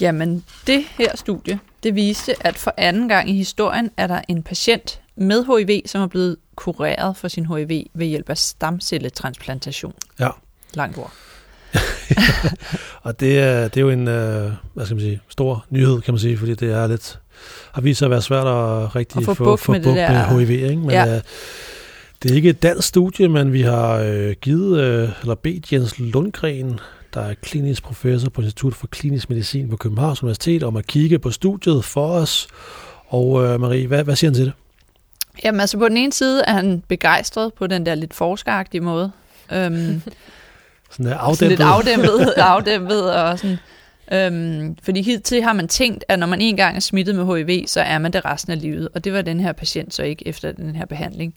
Jamen, 0.00 0.44
det 0.66 0.84
her 0.98 1.16
studie, 1.16 1.58
det 1.82 1.94
viste, 1.94 2.46
at 2.46 2.56
for 2.56 2.74
anden 2.76 3.08
gang 3.08 3.30
i 3.30 3.32
historien 3.36 3.90
er 3.96 4.06
der 4.06 4.20
en 4.28 4.42
patient 4.42 5.00
med 5.16 5.44
HIV, 5.44 5.82
som 5.86 6.02
er 6.02 6.06
blevet 6.06 6.36
kureret 6.56 7.16
for 7.16 7.28
sin 7.28 7.46
HIV 7.46 7.84
ved 7.94 8.06
hjælp 8.06 8.30
af 8.30 8.38
stamcelletransplantation. 8.38 9.92
Ja. 10.20 10.28
Langt 10.74 10.98
ord. 10.98 11.12
Og 13.02 13.20
det 13.20 13.38
er, 13.38 13.68
det 13.68 13.76
er 13.76 13.80
jo 13.80 13.90
en 13.90 14.08
øh, 14.08 14.52
hvad 14.74 14.84
skal 14.84 14.94
man 14.94 15.00
sige, 15.04 15.20
stor 15.28 15.64
nyhed, 15.70 16.00
kan 16.00 16.14
man 16.14 16.18
sige, 16.18 16.38
fordi 16.38 16.54
det 16.54 16.72
er 16.72 16.86
lidt, 16.86 17.18
har 17.72 17.82
vist 17.82 17.98
sig 17.98 18.06
at 18.06 18.10
være 18.10 18.22
svært 18.22 18.46
at 18.46 18.96
rigtig 18.96 19.18
At 19.18 19.24
få 19.24 19.34
få, 19.34 19.44
bugt 19.44 19.60
få 19.60 19.72
med 19.72 19.80
det 19.80 19.86
bugt 19.86 19.96
der. 19.96 20.30
med 20.36 20.46
HIV. 20.46 20.50
Ikke? 20.50 20.76
Men, 20.76 20.90
Ja. 20.90 21.14
øh, 21.16 21.20
det 22.22 22.30
er 22.30 22.34
ikke 22.34 22.48
et 22.50 22.62
dansk 22.62 22.88
studie, 22.88 23.28
men 23.28 23.52
vi 23.52 23.62
har 23.62 23.92
øh, 23.96 24.34
givet, 24.40 24.80
øh, 24.80 25.08
eller 25.22 25.34
bedt 25.34 25.72
Jens 25.72 25.98
Lundgren, 25.98 26.80
der 27.14 27.20
er 27.20 27.34
klinisk 27.34 27.82
professor 27.82 28.30
på 28.30 28.40
Institut 28.40 28.74
for 28.74 28.86
Klinisk 28.86 29.30
Medicin 29.30 29.68
på 29.70 29.76
Københavns 29.76 30.22
Universitet, 30.22 30.62
om 30.62 30.76
at 30.76 30.86
kigge 30.86 31.18
på 31.18 31.30
studiet 31.30 31.84
for 31.84 32.08
os. 32.08 32.48
Og 33.06 33.44
øh, 33.44 33.60
Marie, 33.60 33.86
hvad, 33.86 34.04
hvad 34.04 34.16
siger 34.16 34.30
han 34.30 34.34
til 34.34 34.44
det? 34.44 34.52
Jamen 35.44 35.60
altså, 35.60 35.78
på 35.78 35.88
den 35.88 35.96
ene 35.96 36.12
side 36.12 36.42
er 36.46 36.52
han 36.52 36.82
begejstret 36.88 37.54
på 37.54 37.66
den 37.66 37.86
der 37.86 37.94
lidt 37.94 38.14
forskeragtige 38.14 38.80
måde. 38.80 39.12
Øhm, 39.52 40.02
Sådan 40.90 41.12
er 41.12 41.34
Sådan 41.34 41.48
lidt 41.48 41.60
afdæmpet. 41.60 41.64
afdæmpet, 41.64 42.32
afdæmpet 42.52 43.14
og 43.14 43.38
sådan. 43.38 43.58
Øhm, 44.12 44.76
fordi 44.82 45.02
hidtil 45.02 45.42
har 45.42 45.52
man 45.52 45.68
tænkt, 45.68 46.04
at 46.08 46.18
når 46.18 46.26
man 46.26 46.40
en 46.40 46.56
gang 46.56 46.76
er 46.76 46.80
smittet 46.80 47.14
med 47.14 47.36
HIV, 47.36 47.66
så 47.66 47.80
er 47.80 47.98
man 47.98 48.12
det 48.12 48.24
resten 48.24 48.52
af 48.52 48.60
livet. 48.60 48.88
Og 48.94 49.04
det 49.04 49.12
var 49.12 49.22
den 49.22 49.40
her 49.40 49.52
patient 49.52 49.94
så 49.94 50.02
ikke 50.02 50.28
efter 50.28 50.52
den 50.52 50.76
her 50.76 50.86
behandling. 50.86 51.34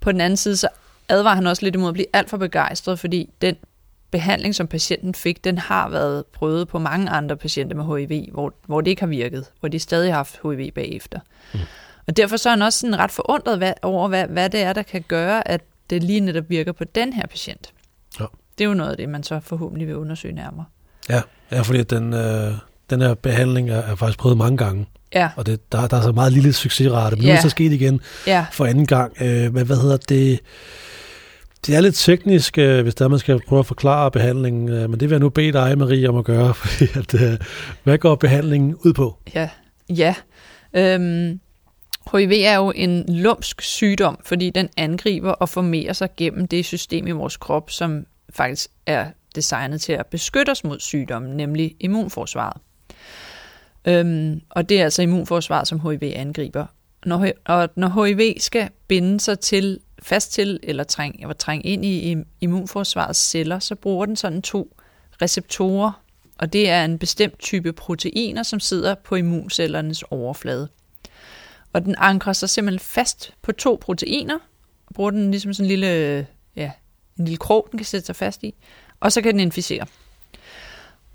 På 0.00 0.12
den 0.12 0.20
anden 0.20 0.36
side, 0.36 0.56
så 0.56 0.68
advarer 1.08 1.34
han 1.34 1.46
også 1.46 1.62
lidt 1.62 1.74
imod 1.74 1.88
at 1.88 1.94
blive 1.94 2.06
alt 2.12 2.30
for 2.30 2.36
begejstret, 2.36 2.98
fordi 2.98 3.30
den 3.42 3.56
behandling, 4.10 4.54
som 4.54 4.66
patienten 4.66 5.14
fik, 5.14 5.44
den 5.44 5.58
har 5.58 5.88
været 5.88 6.24
prøvet 6.26 6.68
på 6.68 6.78
mange 6.78 7.10
andre 7.10 7.36
patienter 7.36 7.76
med 7.76 8.06
HIV, 8.08 8.32
hvor, 8.32 8.54
hvor 8.66 8.80
det 8.80 8.90
ikke 8.90 9.02
har 9.02 9.06
virket, 9.06 9.44
hvor 9.60 9.68
de 9.68 9.78
stadig 9.78 10.10
har 10.12 10.16
haft 10.16 10.40
HIV 10.42 10.72
bagefter. 10.72 11.20
Mm. 11.54 11.60
Og 12.06 12.16
derfor 12.16 12.36
så 12.36 12.48
er 12.48 12.50
han 12.50 12.62
også 12.62 12.78
sådan 12.78 12.98
ret 12.98 13.10
forundret 13.10 13.58
hvad, 13.58 13.72
over, 13.82 14.08
hvad, 14.08 14.26
hvad 14.26 14.50
det 14.50 14.62
er, 14.62 14.72
der 14.72 14.82
kan 14.82 15.04
gøre, 15.08 15.48
at 15.48 15.60
det 15.90 16.02
lige 16.02 16.20
netop 16.20 16.44
virker 16.48 16.72
på 16.72 16.84
den 16.84 17.12
her 17.12 17.26
patient. 17.26 17.72
Ja. 18.20 18.24
Det 18.58 18.64
er 18.64 18.68
jo 18.68 18.74
noget 18.74 18.90
af 18.90 18.96
det, 18.96 19.08
man 19.08 19.22
så 19.22 19.40
forhåbentlig 19.40 19.86
vil 19.88 19.96
undersøge 19.96 20.34
nærmere. 20.34 20.64
Ja, 21.08 21.22
ja 21.50 21.60
fordi 21.60 21.82
den, 21.82 22.14
øh, 22.14 22.52
den 22.90 23.00
her 23.00 23.14
behandling 23.14 23.70
er, 23.70 23.82
er 23.82 23.94
faktisk 23.94 24.18
prøvet 24.18 24.38
mange 24.38 24.56
gange, 24.56 24.86
Ja, 25.14 25.30
og 25.36 25.46
det, 25.46 25.72
der, 25.72 25.86
der 25.86 25.96
er 25.96 26.02
så 26.02 26.12
meget 26.12 26.32
lille 26.32 26.52
succesrate, 26.52 27.16
men 27.16 27.22
nu 27.22 27.28
er 27.28 27.32
Ja. 27.32 27.34
det 27.36 27.42
så 27.42 27.48
sket 27.48 27.72
igen. 27.72 28.00
ja, 28.26 28.46
for 28.52 28.66
anden 28.66 28.86
gang. 28.86 29.12
Øh, 29.22 29.54
men 29.54 29.66
hvad 29.66 29.76
hedder 29.76 29.96
det? 29.96 30.40
Det 31.66 31.74
er 31.74 31.80
lidt 31.80 31.94
teknisk, 31.94 32.58
øh, 32.58 32.82
hvis 32.82 32.94
der 32.94 33.08
man 33.08 33.18
skal 33.18 33.40
prøve 33.48 33.58
at 33.58 33.66
forklare 33.66 34.10
behandlingen, 34.10 34.68
øh, 34.68 34.90
men 34.90 35.00
det 35.00 35.02
vil 35.02 35.10
jeg 35.10 35.20
nu 35.20 35.28
bede 35.28 35.52
dig, 35.52 35.78
Marie, 35.78 36.08
om 36.08 36.16
at 36.16 36.24
gøre, 36.24 36.54
fordi 36.64 36.84
at, 36.98 37.14
øh, 37.14 37.38
hvad 37.84 37.98
går 37.98 38.14
behandlingen 38.14 38.74
ud 38.84 38.92
på? 38.92 39.18
ja, 39.34 39.50
ja. 39.88 40.14
Øhm, 40.72 41.40
HIV 42.12 42.32
er 42.44 42.56
jo 42.56 42.72
en 42.76 43.04
lumsk 43.08 43.62
sygdom, 43.62 44.18
fordi 44.24 44.50
den 44.50 44.68
angriber 44.76 45.30
og 45.30 45.48
formerer 45.48 45.92
sig 45.92 46.08
gennem 46.16 46.48
det 46.48 46.64
system 46.64 47.06
i 47.06 47.10
vores 47.10 47.36
krop, 47.36 47.70
som 47.70 48.06
faktisk 48.30 48.70
er 48.86 49.06
designet 49.34 49.80
til 49.80 49.92
at 49.92 50.06
beskytte 50.06 50.50
os 50.50 50.64
mod 50.64 50.80
sygdommen, 50.80 51.36
nemlig 51.36 51.76
immunforsvaret. 51.80 52.60
Øhm, 53.84 54.40
og 54.50 54.68
det 54.68 54.80
er 54.80 54.84
altså 54.84 55.02
immunforsvaret, 55.02 55.68
som 55.68 55.80
HIV 55.80 56.12
angriber. 56.14 56.66
Når, 57.06 57.26
og 57.44 57.68
når 57.76 58.04
HIV 58.04 58.34
skal 58.38 58.68
binde 58.88 59.20
sig 59.20 59.40
til, 59.40 59.78
fast 60.02 60.32
til 60.32 60.60
eller 60.62 60.84
trænge, 60.84 61.20
eller 61.20 61.34
trænge 61.34 61.64
ind 61.64 61.84
i 61.84 62.16
immunforsvarets 62.40 63.18
celler, 63.18 63.58
så 63.58 63.74
bruger 63.74 64.06
den 64.06 64.16
sådan 64.16 64.42
to 64.42 64.76
receptorer, 65.22 66.02
og 66.38 66.52
det 66.52 66.70
er 66.70 66.84
en 66.84 66.98
bestemt 66.98 67.38
type 67.38 67.72
proteiner, 67.72 68.42
som 68.42 68.60
sidder 68.60 68.94
på 68.94 69.14
immuncellernes 69.14 70.02
overflade. 70.02 70.68
Og 71.72 71.84
den 71.84 71.94
ankrer 71.98 72.32
sig 72.32 72.50
simpelthen 72.50 72.80
fast 72.80 73.34
på 73.42 73.52
to 73.52 73.78
proteiner, 73.80 74.38
og 74.86 74.94
bruger 74.94 75.10
den 75.10 75.30
ligesom 75.30 75.54
sådan 75.54 75.64
en 75.64 75.68
lille, 75.68 76.26
ja, 76.56 76.70
en 77.18 77.24
lille 77.24 77.38
krog, 77.38 77.68
den 77.70 77.78
kan 77.78 77.86
sætte 77.86 78.06
sig 78.06 78.16
fast 78.16 78.42
i, 78.42 78.54
og 79.00 79.12
så 79.12 79.22
kan 79.22 79.32
den 79.32 79.40
inficere. 79.40 79.86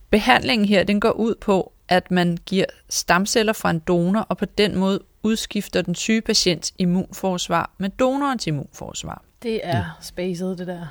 Behandlingen 0.10 0.68
her, 0.68 0.84
den 0.84 1.00
går 1.00 1.12
ud 1.12 1.36
på, 1.36 1.74
at 1.88 2.12
man 2.12 2.38
giver 2.46 2.66
stamceller 2.90 3.54
fra 3.54 3.70
en 3.70 3.80
donor, 3.80 4.20
og 4.20 4.38
på 4.38 4.46
den 4.46 4.78
måde 4.78 5.00
udskifter 5.24 5.82
den 5.82 5.96
syge 5.96 6.22
patients 6.22 6.74
immunforsvar 6.78 7.72
med 7.78 7.90
donorens 7.90 8.48
immunforsvar. 8.48 9.24
Det 9.44 9.60
er 9.64 9.84
spacet, 10.02 10.58
det 10.58 10.68
der. 10.68 10.86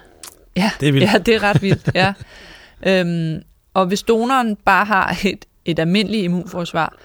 Ja, 0.57 0.71
Det 0.81 0.89
er 0.89 0.93
vildt. 0.93 1.13
ja, 1.13 1.19
det 1.19 1.35
er 1.35 1.43
ret 1.43 1.63
vildt. 1.63 1.91
Ja. 1.95 2.13
øhm, 2.87 3.43
og 3.75 3.87
hvis 3.87 4.03
donoren 4.03 4.57
bare 4.57 4.85
har 4.85 5.17
et, 5.25 5.45
et 5.65 5.79
almindeligt 5.79 6.25
immunforsvar, 6.25 6.97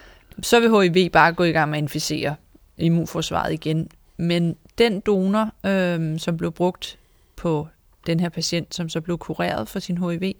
så 0.42 0.60
vil 0.60 0.92
HIV 0.94 1.10
bare 1.10 1.34
gå 1.34 1.44
i 1.44 1.52
gang 1.52 1.70
med 1.70 1.78
at 1.78 1.82
inficere 1.84 2.36
immunforsvaret 2.78 3.54
igen. 3.54 3.90
Men 4.18 4.56
den 4.78 5.00
donor, 5.00 5.50
øhm, 5.66 6.20
som 6.20 6.38
blev 6.38 6.52
brugt 6.52 6.98
på 7.36 7.68
den 8.08 8.20
her 8.20 8.30
patient, 8.30 8.76
som 8.76 8.90
så 8.90 9.02
blev 9.02 9.18
kureret 9.18 9.70
for 9.70 9.80
sin 9.80 9.98
HIV, 9.98 10.34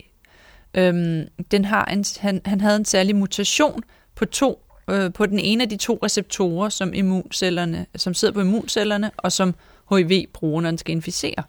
øhm, 0.74 1.28
den 1.52 1.66
har 1.66 1.86
en, 1.86 2.06
han, 2.20 2.42
han 2.46 2.62
havde 2.62 2.76
en 2.76 2.86
særlig 2.86 3.16
mutation 3.16 3.84
på 4.16 4.26
to 4.26 4.65
øh, 4.90 5.14
på 5.14 5.26
den 5.26 5.40
ene 5.40 5.64
af 5.64 5.70
de 5.70 5.78
to 5.78 6.00
receptorer, 6.04 6.70
som 6.70 6.94
immuncellerne, 6.94 7.86
som 7.96 8.14
sidder 8.14 8.34
på 8.34 8.42
immuncellerne, 8.42 9.12
og 9.18 9.32
som 9.32 9.56
HIV 9.90 10.28
bruger, 10.34 10.62
når 10.62 10.70
den 10.70 10.78
skal 10.78 10.92
inficere. 10.92 11.44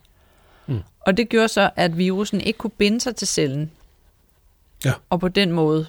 Mm. 0.67 0.79
Og 0.99 1.17
det 1.17 1.29
gjorde 1.29 1.47
så, 1.47 1.69
at 1.75 1.97
virusen 1.97 2.41
ikke 2.41 2.57
kunne 2.57 2.71
binde 2.77 3.01
sig 3.01 3.15
til 3.15 3.27
cellen. 3.27 3.71
Ja. 4.85 4.93
Og 5.09 5.19
på 5.19 5.27
den 5.27 5.51
måde 5.51 5.85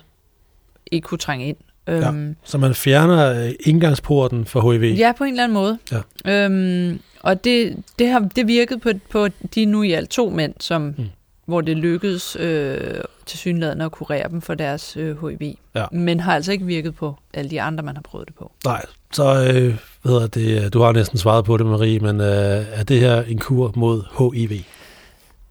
ikke 0.92 1.04
kunne 1.06 1.18
trænge 1.18 1.46
ind. 1.48 1.56
Ja. 1.86 2.08
Øhm, 2.08 2.36
Så 2.44 2.58
man 2.58 2.74
fjerner 2.74 3.44
øh, 3.46 3.52
indgangsporten 3.60 4.44
for 4.46 4.72
HIV. 4.72 4.82
Ja, 4.94 5.12
på 5.18 5.24
en 5.24 5.30
eller 5.30 5.44
anden 5.44 5.54
måde. 5.54 5.78
Ja. 6.24 6.44
Øhm, 6.44 7.00
og 7.20 7.44
det, 7.44 7.76
det 7.98 8.08
har 8.08 8.18
det 8.36 8.46
virkede 8.46 8.78
på, 8.80 8.90
på 9.10 9.28
de 9.54 9.64
nu 9.64 9.82
i 9.82 9.92
alt 9.92 10.10
to 10.10 10.30
mænd, 10.30 10.54
som, 10.60 10.82
Mm. 10.98 11.04
Hvor 11.48 11.60
det 11.60 11.76
lykkedes 11.76 12.36
øh, 12.40 13.00
til 13.26 13.38
synligheden 13.38 13.80
at 13.80 13.92
kurere 13.92 14.28
dem 14.28 14.40
for 14.40 14.54
deres 14.54 14.96
øh, 14.96 15.28
HIV. 15.28 15.54
Ja. 15.74 15.86
Men 15.92 16.20
har 16.20 16.34
altså 16.34 16.52
ikke 16.52 16.64
virket 16.64 16.94
på 16.94 17.14
alle 17.34 17.50
de 17.50 17.62
andre, 17.62 17.84
man 17.84 17.96
har 17.96 18.02
prøvet 18.02 18.28
det 18.28 18.36
på. 18.36 18.52
Nej, 18.64 18.84
så 19.12 19.22
øh, 19.24 19.76
hvad 20.02 20.12
hedder 20.12 20.26
det, 20.26 20.72
du 20.72 20.80
har 20.80 20.92
næsten 20.92 21.18
svaret 21.18 21.44
på 21.44 21.56
det, 21.56 21.66
Marie, 21.66 22.00
men 22.00 22.20
øh, 22.20 22.26
er 22.72 22.82
det 22.82 23.00
her 23.00 23.22
en 23.22 23.38
kur 23.38 23.72
mod 23.76 24.02
HIV? 24.18 24.64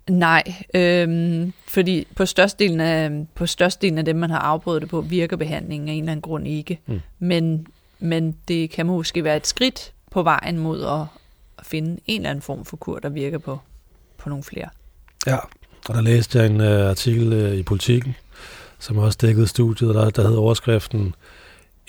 Nej, 0.10 0.44
øhm, 0.74 1.54
fordi 1.68 2.08
på 2.16 2.26
størstedelen, 2.26 2.82
af, 2.82 3.28
på 3.36 3.46
størstedelen 3.46 3.98
af 3.98 4.06
dem, 4.06 4.16
man 4.16 4.30
har 4.30 4.40
afprøvet 4.40 4.82
det 4.82 4.90
på, 4.90 5.02
virker 5.02 5.38
behandlingen 5.38 5.90
af 5.90 5.94
en 5.94 6.00
eller 6.00 6.12
anden 6.12 6.22
grund 6.22 6.48
ikke. 6.48 6.80
Mm. 6.86 7.02
Men, 7.20 7.68
men 8.00 8.36
det 8.48 8.70
kan 8.70 8.86
måske 8.86 9.24
være 9.24 9.38
et 9.38 9.48
skridt 9.48 9.94
på 10.12 10.24
vejen 10.24 10.58
mod 10.58 10.84
at, 10.84 11.06
at 11.60 11.66
finde 11.66 12.00
en 12.06 12.22
eller 12.22 12.30
anden 12.30 12.42
form 12.42 12.66
for 12.66 12.78
kur, 12.78 13.00
der 13.00 13.10
virker 13.10 13.38
på, 13.38 13.60
på 14.18 14.30
nogle 14.30 14.44
flere. 14.44 14.70
Ja, 15.28 15.38
og 15.88 15.96
der 15.96 16.02
læste 16.02 16.40
jeg 16.40 16.48
en 16.48 16.62
øh, 16.62 16.90
artikel 16.90 17.34
øh, 17.34 17.54
i 17.56 17.64
Politiken, 17.64 18.16
som 18.80 18.98
også 18.98 19.18
dækkede 19.22 19.48
studiet, 19.48 19.96
der, 19.96 20.10
der 20.10 20.28
hed 20.28 20.36
overskriften 20.36 21.16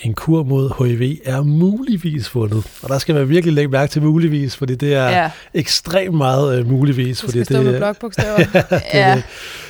En 0.03 0.15
kur 0.15 0.43
mod 0.43 0.85
HIV 0.87 1.17
er 1.25 1.43
muligvis 1.43 2.29
fundet. 2.29 2.65
Og 2.83 2.89
der 2.89 2.99
skal 2.99 3.15
man 3.15 3.29
virkelig 3.29 3.55
lægge 3.55 3.71
mærke 3.71 3.91
til 3.91 4.03
muligvis, 4.03 4.57
fordi 4.57 4.75
det 4.75 4.95
er 4.95 5.03
ja. 5.09 5.23
Ja, 5.23 5.31
ekstremt 5.55 6.17
meget 6.17 6.59
øh, 6.59 6.67
muligvis. 6.71 7.21
Du 7.21 7.27
Fordi 7.27 7.39
det, 7.39 7.65
med 7.65 7.77
blokbogstaver. 7.79 8.37
det, 8.45 8.65
ja. 8.95 9.15
det, 9.15 9.23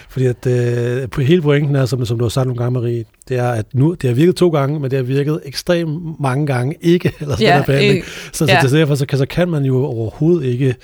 fordi 0.09 0.27
at 0.27 0.47
øh, 0.47 1.09
på 1.09 1.21
hele 1.21 1.43
pointen 1.43 1.77
er, 1.77 1.87
som, 1.87 2.07
som 2.07 2.19
du 2.19 2.25
har 2.25 2.29
sagt 2.29 2.47
nogle 2.47 2.63
gange, 2.63 2.81
Marie, 2.81 3.05
det 3.29 3.37
er, 3.39 3.49
at 3.49 3.67
nu, 3.75 3.95
det 3.95 4.09
har 4.11 4.15
virket 4.15 4.37
to 4.37 4.49
gange, 4.49 4.81
men 4.81 4.91
det 4.91 4.97
har 4.97 5.05
virket 5.05 5.41
ekstremt 5.45 6.21
mange 6.21 6.47
gange 6.47 6.75
ikke, 6.81 7.13
eller 7.21 7.37
sådan 7.37 7.49
ja, 7.49 7.57
der 7.59 7.65
behandling. 7.65 7.99
øh, 7.99 8.05
Så, 8.33 8.45
Ja. 8.49 8.69
så 8.69 8.77
derfor 8.77 8.95
så 8.95 9.07
kan, 9.07 9.19
så 9.19 9.27
kan 9.27 9.49
man 9.49 9.65
jo 9.65 9.85
overhovedet 9.85 10.45
ikke 10.45 10.67
øh, 10.67 10.75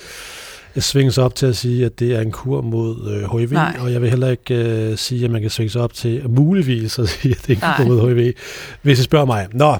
svinge 0.83 1.13
sig 1.13 1.25
op 1.25 1.35
til 1.35 1.47
at 1.47 1.57
sige, 1.57 1.85
at 1.85 1.99
det 1.99 2.13
er 2.13 2.21
en 2.21 2.31
kur 2.31 2.61
mod 2.61 3.11
øh, 3.11 3.39
HIV, 3.39 3.53
Nej. 3.53 3.77
og 3.81 3.93
jeg 3.93 4.03
vil 4.03 4.11
heller 4.11 4.29
ikke 4.29 4.55
øh, 4.55 4.97
sige, 4.97 5.25
at 5.25 5.31
man 5.31 5.41
kan 5.41 5.51
svinge 5.51 5.71
sig 5.71 5.83
op 5.83 5.93
til 5.93 6.31
muligvis 6.31 6.99
at 6.99 7.09
sige, 7.15 7.35
at 7.35 7.47
det 7.47 7.59
er 7.63 7.69
en 7.69 7.77
kur 7.77 7.95
Nej. 7.95 8.05
mod 8.05 8.15
HIV, 8.15 8.33
hvis 8.83 9.01
I 9.01 9.03
spørger 9.03 9.27
mig. 9.27 9.47
Nå, 9.53 9.77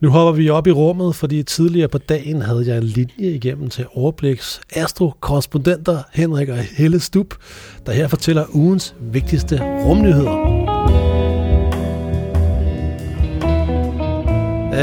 nu 0.00 0.10
hopper 0.10 0.32
vi 0.32 0.50
op 0.50 0.66
i 0.66 0.70
rummet, 0.70 1.14
fordi 1.14 1.42
tidligere 1.42 1.88
på 1.88 1.98
dagen 1.98 2.42
havde 2.42 2.64
jeg 2.66 2.76
en 2.76 2.82
linje 2.82 3.34
igennem 3.34 3.68
til 3.68 3.86
Overbliks 3.94 4.60
astrokorrespondenter 4.76 6.02
Henrik 6.12 6.48
og 6.48 6.56
Helle 6.56 7.00
Stub, 7.00 7.34
der 7.86 7.92
her 7.92 8.08
fortæller 8.08 8.44
ugens 8.54 8.94
vigtigste 9.00 9.60
rumnyheder. 9.84 10.60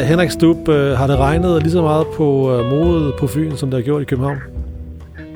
Henrik 0.03 0.31
Stub, 0.31 0.67
uh, 0.67 0.75
har 0.75 1.07
det 1.07 1.17
regnet 1.17 1.63
lige 1.63 1.71
så 1.71 1.81
meget 1.81 2.07
på 2.07 2.59
uh, 2.59 2.65
modet 2.65 3.13
på 3.19 3.27
Fyn, 3.27 3.57
som 3.57 3.71
det 3.71 3.77
har 3.77 3.85
gjort 3.85 4.01
i 4.01 4.05
København? 4.05 4.56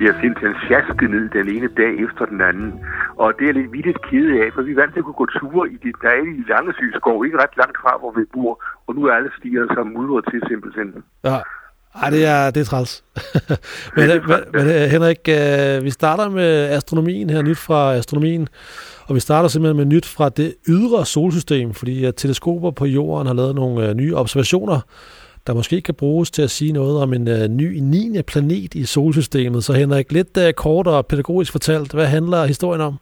Bliver 0.02 0.22
simpelthen 0.24 0.56
sjasket 0.68 1.10
ned 1.16 1.26
den 1.38 1.48
ene 1.56 1.70
dag 1.82 1.92
efter 2.06 2.24
den 2.32 2.40
anden. 2.50 2.72
Og 3.24 3.28
det 3.38 3.46
er 3.50 3.54
lidt 3.58 3.72
vildt 3.76 4.00
kede 4.10 4.32
af, 4.44 4.48
for 4.54 4.62
vi 4.68 4.72
er 4.72 4.80
vant 4.82 4.92
til 4.94 5.02
at 5.02 5.08
kunne 5.08 5.22
gå 5.24 5.28
ture 5.40 5.66
i 5.76 5.78
det 5.86 5.94
dejlige 6.08 6.44
Langesø 6.52 6.86
skov, 7.00 7.18
ikke 7.26 7.42
ret 7.44 7.56
langt 7.62 7.78
fra, 7.84 7.92
hvor 8.02 8.12
vi 8.18 8.24
bor. 8.34 8.54
Og 8.88 8.92
nu 8.96 9.02
er 9.08 9.14
alle 9.18 9.32
stiger 9.38 9.66
som 9.76 9.86
mudret 9.96 10.24
til 10.32 10.40
simpelthen. 10.50 10.90
Ja. 11.30 11.38
Ej, 12.02 12.10
det 12.16 12.24
er, 12.36 12.52
det 12.54 12.62
er 12.62 12.70
træls. 12.72 12.94
men, 13.96 14.04
Det 14.10 14.16
er 14.16 14.28
men, 14.32 14.40
men 14.56 14.66
øh, 14.76 14.84
Henrik, 14.96 15.24
øh, 15.40 15.86
vi 15.88 15.92
starter 16.00 16.30
med 16.30 16.52
astronomien 16.80 17.30
her, 17.30 17.42
nyt 17.42 17.62
fra 17.68 17.80
astronomien. 18.02 18.48
Og 19.08 19.16
vi 19.16 19.20
starter 19.20 19.50
simpelthen 19.50 19.78
med 19.78 19.96
nyt 19.96 20.08
fra 20.16 20.30
det 20.30 20.56
ydre 20.68 21.06
solsystem, 21.06 21.74
fordi 21.74 22.06
at 22.06 22.16
teleskoper 22.16 22.72
på 22.72 22.86
jorden 22.86 23.28
har 23.28 23.34
lavet 23.34 23.56
nogle 23.56 23.90
øh, 23.90 23.94
nye 23.96 24.16
observationer, 24.16 24.80
der 25.48 25.54
måske 25.54 25.82
kan 25.82 25.96
bruges 25.96 26.32
til 26.32 26.42
at 26.42 26.50
sige 26.50 26.72
noget 26.72 27.04
om 27.04 27.14
en 27.14 27.28
øh, 27.28 27.48
ny 27.48 27.80
9. 27.80 28.22
planet 28.28 28.76
i 28.76 28.84
solsystemet. 28.86 29.64
Så 29.64 29.74
Henrik, 29.74 30.12
lidt 30.12 30.38
øh, 30.38 30.54
kort 30.54 30.88
og 30.88 31.06
pædagogisk 31.06 31.52
fortalt, 31.52 31.94
hvad 31.94 32.08
handler 32.08 32.46
historien 32.46 32.82
om? 32.82 32.94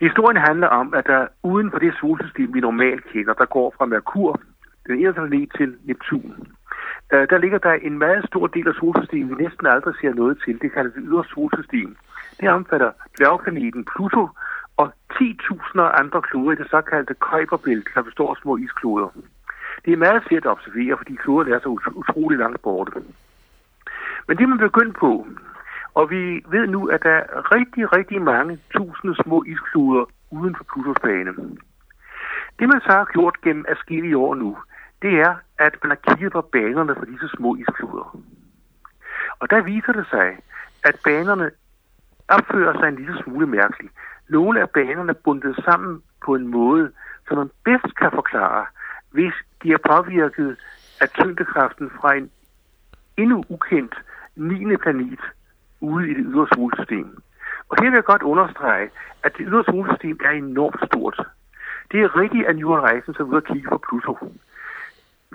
Historien 0.00 0.36
handler 0.36 0.66
om, 0.66 0.94
at 0.94 1.06
der 1.06 1.26
uden 1.42 1.70
for 1.70 1.78
det 1.78 1.92
solsystem, 2.00 2.54
vi 2.54 2.60
normalt 2.60 3.04
kender, 3.12 3.34
der 3.34 3.44
går 3.44 3.74
fra 3.78 3.84
Merkur, 3.86 4.40
den 4.86 4.98
ene 4.98 5.12
planet, 5.12 5.48
til 5.56 5.74
Neptun. 5.84 6.34
Øh, 7.12 7.28
der 7.30 7.38
ligger 7.38 7.58
der 7.58 7.72
en 7.72 7.98
meget 7.98 8.24
stor 8.26 8.46
del 8.46 8.68
af 8.68 8.74
solsystemet, 8.80 9.38
vi 9.38 9.42
næsten 9.44 9.66
aldrig 9.66 9.94
ser 10.00 10.14
noget 10.14 10.38
til. 10.44 10.60
Det 10.62 10.72
kaldes 10.72 10.94
det 10.94 11.02
ydre 11.06 11.24
solsystem. 11.34 11.96
Det 12.40 12.48
omfatter 12.48 12.90
dværgplaneten 13.18 13.84
Pluto 13.92 14.28
og 14.76 14.92
10.000 15.12 15.80
andre 16.02 16.22
kloder 16.22 16.52
i 16.52 16.60
det 16.60 16.70
såkaldte 16.70 17.14
Kuiperbælte, 17.14 17.90
der 17.94 18.02
består 18.02 18.30
af 18.30 18.36
små 18.42 18.56
iskloder. 18.56 19.08
Det 19.84 19.92
er 19.92 19.96
meget 19.96 20.22
svært 20.28 20.44
at 20.44 20.50
observere, 20.50 20.96
fordi 20.96 21.14
kloderne 21.14 21.54
er 21.54 21.60
så 21.60 21.68
ut- 21.68 21.94
utrolig 21.94 22.38
langt 22.38 22.62
borte. 22.62 22.92
Men 24.28 24.36
det 24.38 24.48
man 24.48 24.58
begyndt 24.58 24.96
på, 24.96 25.26
og 25.94 26.10
vi 26.10 26.44
ved 26.48 26.66
nu, 26.66 26.86
at 26.86 27.02
der 27.02 27.10
er 27.10 27.52
rigtig, 27.52 27.92
rigtig 27.96 28.22
mange 28.22 28.58
tusinde 28.76 29.22
små 29.22 29.44
iskloder 29.46 30.04
uden 30.30 30.56
for 30.56 30.64
Plutos 30.64 31.00
bane. 31.02 31.32
Det 32.58 32.68
man 32.68 32.80
så 32.80 32.92
har 32.92 33.08
gjort 33.12 33.40
gennem 33.40 33.64
afskillige 33.68 34.16
år 34.16 34.34
nu, 34.34 34.58
det 35.02 35.20
er, 35.20 35.34
at 35.58 35.74
man 35.82 35.90
har 35.90 36.14
kigget 36.14 36.32
på 36.32 36.40
banerne 36.40 36.94
for 36.94 37.04
disse 37.04 37.28
små 37.36 37.56
iskloder. 37.56 38.18
Og 39.38 39.50
der 39.50 39.60
viser 39.62 39.92
det 39.92 40.06
sig, 40.10 40.38
at 40.84 41.00
banerne 41.04 41.50
opfører 42.28 42.78
sig 42.78 42.88
en 42.88 42.96
lille 42.96 43.22
smule 43.22 43.46
mærkeligt. 43.46 43.92
Nogle 44.28 44.60
af 44.60 44.70
banerne 44.70 45.10
er 45.10 45.22
bundet 45.24 45.56
sammen 45.64 46.02
på 46.24 46.34
en 46.34 46.48
måde, 46.48 46.92
som 47.28 47.36
man 47.38 47.50
bedst 47.64 47.96
kan 47.96 48.10
forklare, 48.14 48.66
hvis 49.10 49.34
de 49.62 49.72
er 49.72 49.78
påvirket 49.90 50.56
af 51.00 51.08
tyngdekraften 51.08 51.90
fra 52.00 52.14
en 52.14 52.30
endnu 53.16 53.44
ukendt 53.48 53.94
9. 54.36 54.76
planet 54.76 55.20
ude 55.80 56.10
i 56.10 56.14
det 56.14 56.24
ydre 56.28 56.46
solsystem. 56.54 57.22
Og 57.68 57.76
her 57.80 57.90
vil 57.90 57.96
jeg 57.96 58.04
godt 58.04 58.22
understrege, 58.22 58.90
at 59.22 59.32
det 59.38 59.46
ydre 59.48 59.64
solsystem 59.64 60.20
er 60.24 60.30
enormt 60.30 60.80
stort. 60.86 61.20
Det 61.92 62.00
er 62.00 62.16
rigtigt, 62.16 62.46
at 62.46 62.56
New 62.56 62.68
Horizons 62.68 63.18
er 63.18 63.24
ude 63.24 63.36
at 63.36 63.44
kigge 63.44 63.68
på 63.68 63.78
Pluto. 63.88 64.32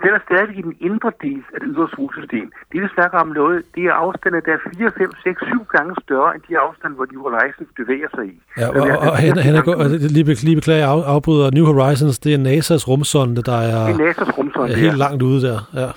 Den 0.02 0.12
er 0.18 0.22
stadig 0.28 0.54
i 0.58 0.62
den 0.68 0.76
indre 0.88 1.12
del 1.22 1.40
af 1.54 1.58
det 1.60 1.68
ydre 1.72 1.88
solsystem. 1.96 2.46
Det 2.72 2.82
vi 2.82 2.88
snakker 2.94 3.18
om 3.18 3.28
noget, 3.40 3.58
det 3.74 3.82
er 3.84 3.92
afstande, 3.92 4.40
der 4.46 4.52
er 4.52 4.62
4, 4.76 4.90
5, 4.98 5.10
6, 5.22 5.42
7 5.46 5.64
gange 5.76 5.92
større 6.04 6.34
end 6.34 6.42
de 6.48 6.58
afstande, 6.58 6.94
hvor 6.96 7.06
New 7.12 7.22
Horizons 7.28 7.70
bevæger 7.80 8.08
sig 8.16 8.24
i. 8.32 8.36
Ja, 8.60 8.68
og, 8.68 8.88
er 8.88 8.96
og, 8.96 9.10
og 9.10 9.16
Henrik, 9.24 9.44
Henrik, 9.44 9.66
langt 9.66 9.88
lige, 10.16 10.34
lige 10.48 10.56
beklager, 10.60 10.78
jeg 10.86 10.88
af- 10.96 11.06
afbryder 11.14 11.50
New 11.50 11.66
Horizons, 11.72 12.18
det 12.18 12.30
er 12.34 12.38
NASA's 12.48 12.84
rumsonde, 12.90 13.42
der 13.50 13.58
er. 13.72 13.80
Det 13.86 13.94
er 14.00 14.04
NASA's 14.12 14.32
rumsonde. 14.38 14.72
er 14.72 14.76
helt 14.86 14.98
langt 15.04 15.22
ude 15.22 15.40
der. 15.48 15.58
Ja. 15.82 15.88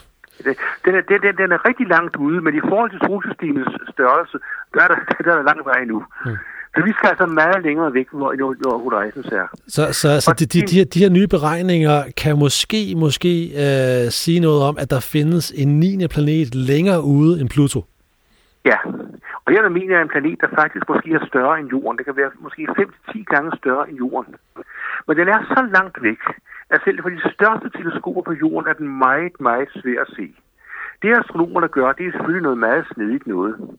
Den 0.86 0.96
er, 1.00 1.02
den, 1.10 1.20
den, 1.26 1.34
den 1.42 1.50
er 1.56 1.60
rigtig 1.70 1.88
langt 1.96 2.16
ude, 2.16 2.42
men 2.42 2.54
i 2.56 2.62
forhold 2.70 2.90
til 2.92 3.00
solsystemets 3.08 3.72
størrelse, 3.94 4.38
der 4.74 4.80
er 4.84 4.88
der, 4.88 5.00
der 5.26 5.32
er 5.32 5.36
der 5.36 5.44
lang 5.52 5.60
vej 5.66 5.82
nu. 5.86 5.98
Mm. 6.26 6.38
Så 6.78 6.84
vi 6.84 6.92
skal 6.98 7.10
altså 7.10 7.26
meget 7.26 7.64
længere 7.64 7.94
væk, 7.94 8.08
hvor, 8.12 8.32
hvor, 8.62 8.78
Horizons 8.78 9.28
er. 9.28 9.48
Så, 9.68 9.84
så, 10.02 10.22
så 10.22 10.36
de, 10.40 10.46
de, 10.46 10.60
de, 10.68 10.76
her, 10.78 10.86
de 10.86 11.00
her 11.00 11.10
nye 11.10 11.28
beregninger 11.28 11.98
kan 12.18 12.40
måske, 12.40 12.82
måske 12.98 13.32
øh, 13.64 14.12
sige 14.22 14.40
noget 14.40 14.62
om, 14.70 14.76
at 14.80 14.90
der 14.90 15.00
findes 15.00 15.52
en 15.62 15.80
9. 15.80 16.08
planet 16.08 16.56
længere 16.56 17.02
ude 17.04 17.42
end 17.42 17.50
Pluto. 17.50 17.80
Ja, 18.66 18.78
og 19.44 19.50
der 19.54 19.70
mener 19.70 19.94
jeg 19.96 20.02
en 20.02 20.14
planet, 20.16 20.42
der 20.42 20.48
faktisk 20.62 20.86
måske 20.90 21.10
er 21.20 21.26
større 21.32 21.60
end 21.60 21.70
Jorden. 21.74 21.98
Det 21.98 22.06
kan 22.06 22.18
være 22.18 22.32
måske 22.46 22.62
5-10 22.80 23.24
gange 23.34 23.52
større 23.62 23.90
end 23.90 23.98
Jorden. 23.98 24.36
Men 25.08 25.18
den 25.18 25.28
er 25.28 25.40
så 25.56 25.62
langt 25.76 25.98
væk, 26.04 26.22
at 26.70 26.80
selv 26.86 27.02
for 27.02 27.10
de 27.10 27.22
største 27.36 27.70
teleskoper 27.78 28.22
på 28.22 28.34
Jorden 28.42 28.70
er 28.72 28.74
den 28.74 28.90
meget, 29.06 29.36
meget 29.40 29.70
svær 29.80 30.02
at 30.02 30.10
se. 30.18 30.28
Det 31.02 31.18
astronomerne 31.20 31.68
gør, 31.68 31.92
det 31.92 32.06
er 32.08 32.12
selvfølgelig 32.12 32.44
noget 32.44 32.58
meget 32.58 32.86
snedigt 32.94 33.28
noget. 33.28 33.78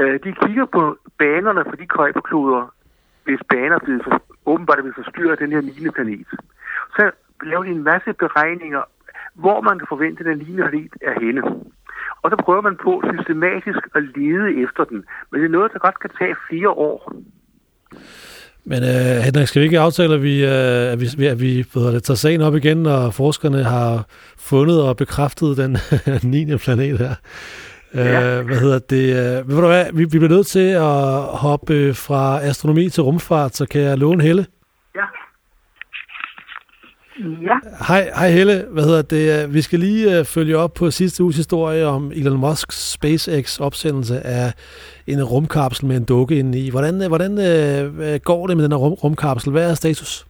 Øh, 0.00 0.14
de 0.24 0.32
kigger 0.42 0.66
på 0.66 0.96
banerne 1.18 1.64
for 1.68 1.76
de 1.76 1.86
køjperkloder, 1.86 2.74
hvis 3.24 3.40
baner 3.50 3.74
er 3.74 3.84
blevet 3.84 4.04
for, 4.04 4.22
åbenbart 4.46 4.78
er 4.78 4.82
blevet 4.82 5.00
forstyrret 5.02 5.30
af 5.30 5.38
den 5.38 5.52
her 5.52 5.60
9. 5.60 5.90
planet. 5.94 6.26
Så 6.96 7.10
laver 7.42 7.64
de 7.64 7.70
en 7.70 7.82
masse 7.82 8.12
beregninger, 8.12 8.82
hvor 9.34 9.60
man 9.60 9.78
kan 9.78 9.88
forvente, 9.88 10.20
at 10.20 10.26
den 10.26 10.38
9. 10.38 10.44
planet 10.44 10.92
er 11.00 11.20
henne. 11.20 11.42
Og 12.22 12.30
så 12.30 12.36
prøver 12.44 12.60
man 12.60 12.76
på 12.76 13.02
systematisk 13.12 13.82
at 13.94 14.02
lede 14.16 14.62
efter 14.62 14.84
den. 14.84 15.04
Men 15.30 15.40
det 15.40 15.46
er 15.46 15.56
noget, 15.58 15.72
der 15.72 15.78
godt 15.78 16.00
kan 16.00 16.10
tage 16.18 16.36
flere 16.48 16.70
år. 16.70 17.12
Men 18.64 18.82
øh, 18.82 19.16
Henrik, 19.22 19.48
skal 19.48 19.60
vi 19.60 19.64
ikke 19.64 19.80
aftale, 19.80 20.14
at 20.14 20.22
vi, 20.22 20.44
øh, 20.44 20.92
at 20.92 21.18
vi, 21.18 21.26
at 21.26 21.40
vi 21.40 21.64
hedder 21.74 21.90
det, 21.90 22.02
tager 22.02 22.16
sagen 22.16 22.40
op 22.40 22.56
igen, 22.56 22.76
når 22.76 23.10
forskerne 23.10 23.64
har 23.64 24.06
fundet 24.38 24.82
og 24.82 24.96
bekræftet 24.96 25.56
den 25.56 25.76
9. 26.30 26.56
planet 26.56 26.98
her? 26.98 27.14
Ja. 27.94 28.38
Øh, 28.38 28.46
hvad 28.46 28.56
hedder 28.56 28.78
det? 28.78 29.16
Øh, 29.16 29.48
ved 29.48 29.56
du 29.56 29.66
hvad, 29.66 29.84
vi, 29.92 30.04
vi 30.04 30.18
bliver 30.18 30.28
nødt 30.28 30.46
til 30.46 30.68
at 30.68 31.22
hoppe 31.22 31.94
fra 31.94 32.42
astronomi 32.42 32.88
til 32.88 33.02
rumfart, 33.02 33.56
så 33.56 33.66
kan 33.66 33.80
jeg 33.80 33.98
låne 33.98 34.22
Helle? 34.22 34.46
Ja. 37.20 37.54
Hej, 37.88 38.10
hej 38.14 38.30
Helle. 38.30 38.64
Hvad 38.70 38.84
hedder 38.84 39.02
det? 39.02 39.54
Vi 39.54 39.62
skal 39.62 39.78
lige 39.78 40.20
uh, 40.20 40.26
følge 40.26 40.56
op 40.56 40.74
på 40.74 40.90
sidste 40.90 41.22
uges 41.22 41.36
historie 41.36 41.86
om 41.86 42.12
Elon 42.14 42.40
Musks 42.40 42.90
SpaceX 42.90 43.60
opsendelse 43.60 44.26
af 44.26 44.52
en 45.06 45.24
rumkapsel 45.24 45.86
med 45.86 45.96
en 45.96 46.04
dukke 46.04 46.38
inde 46.38 46.58
i. 46.58 46.70
Hvordan, 46.70 47.02
øh, 47.02 47.08
hvordan 47.08 47.32
uh, 47.32 48.14
går 48.24 48.46
det 48.46 48.56
med 48.56 48.64
den 48.64 48.72
her 48.72 48.78
rum, 48.78 48.92
rumkapsel? 48.92 49.52
Hvad 49.52 49.70
er 49.70 49.74
status? 49.74 50.26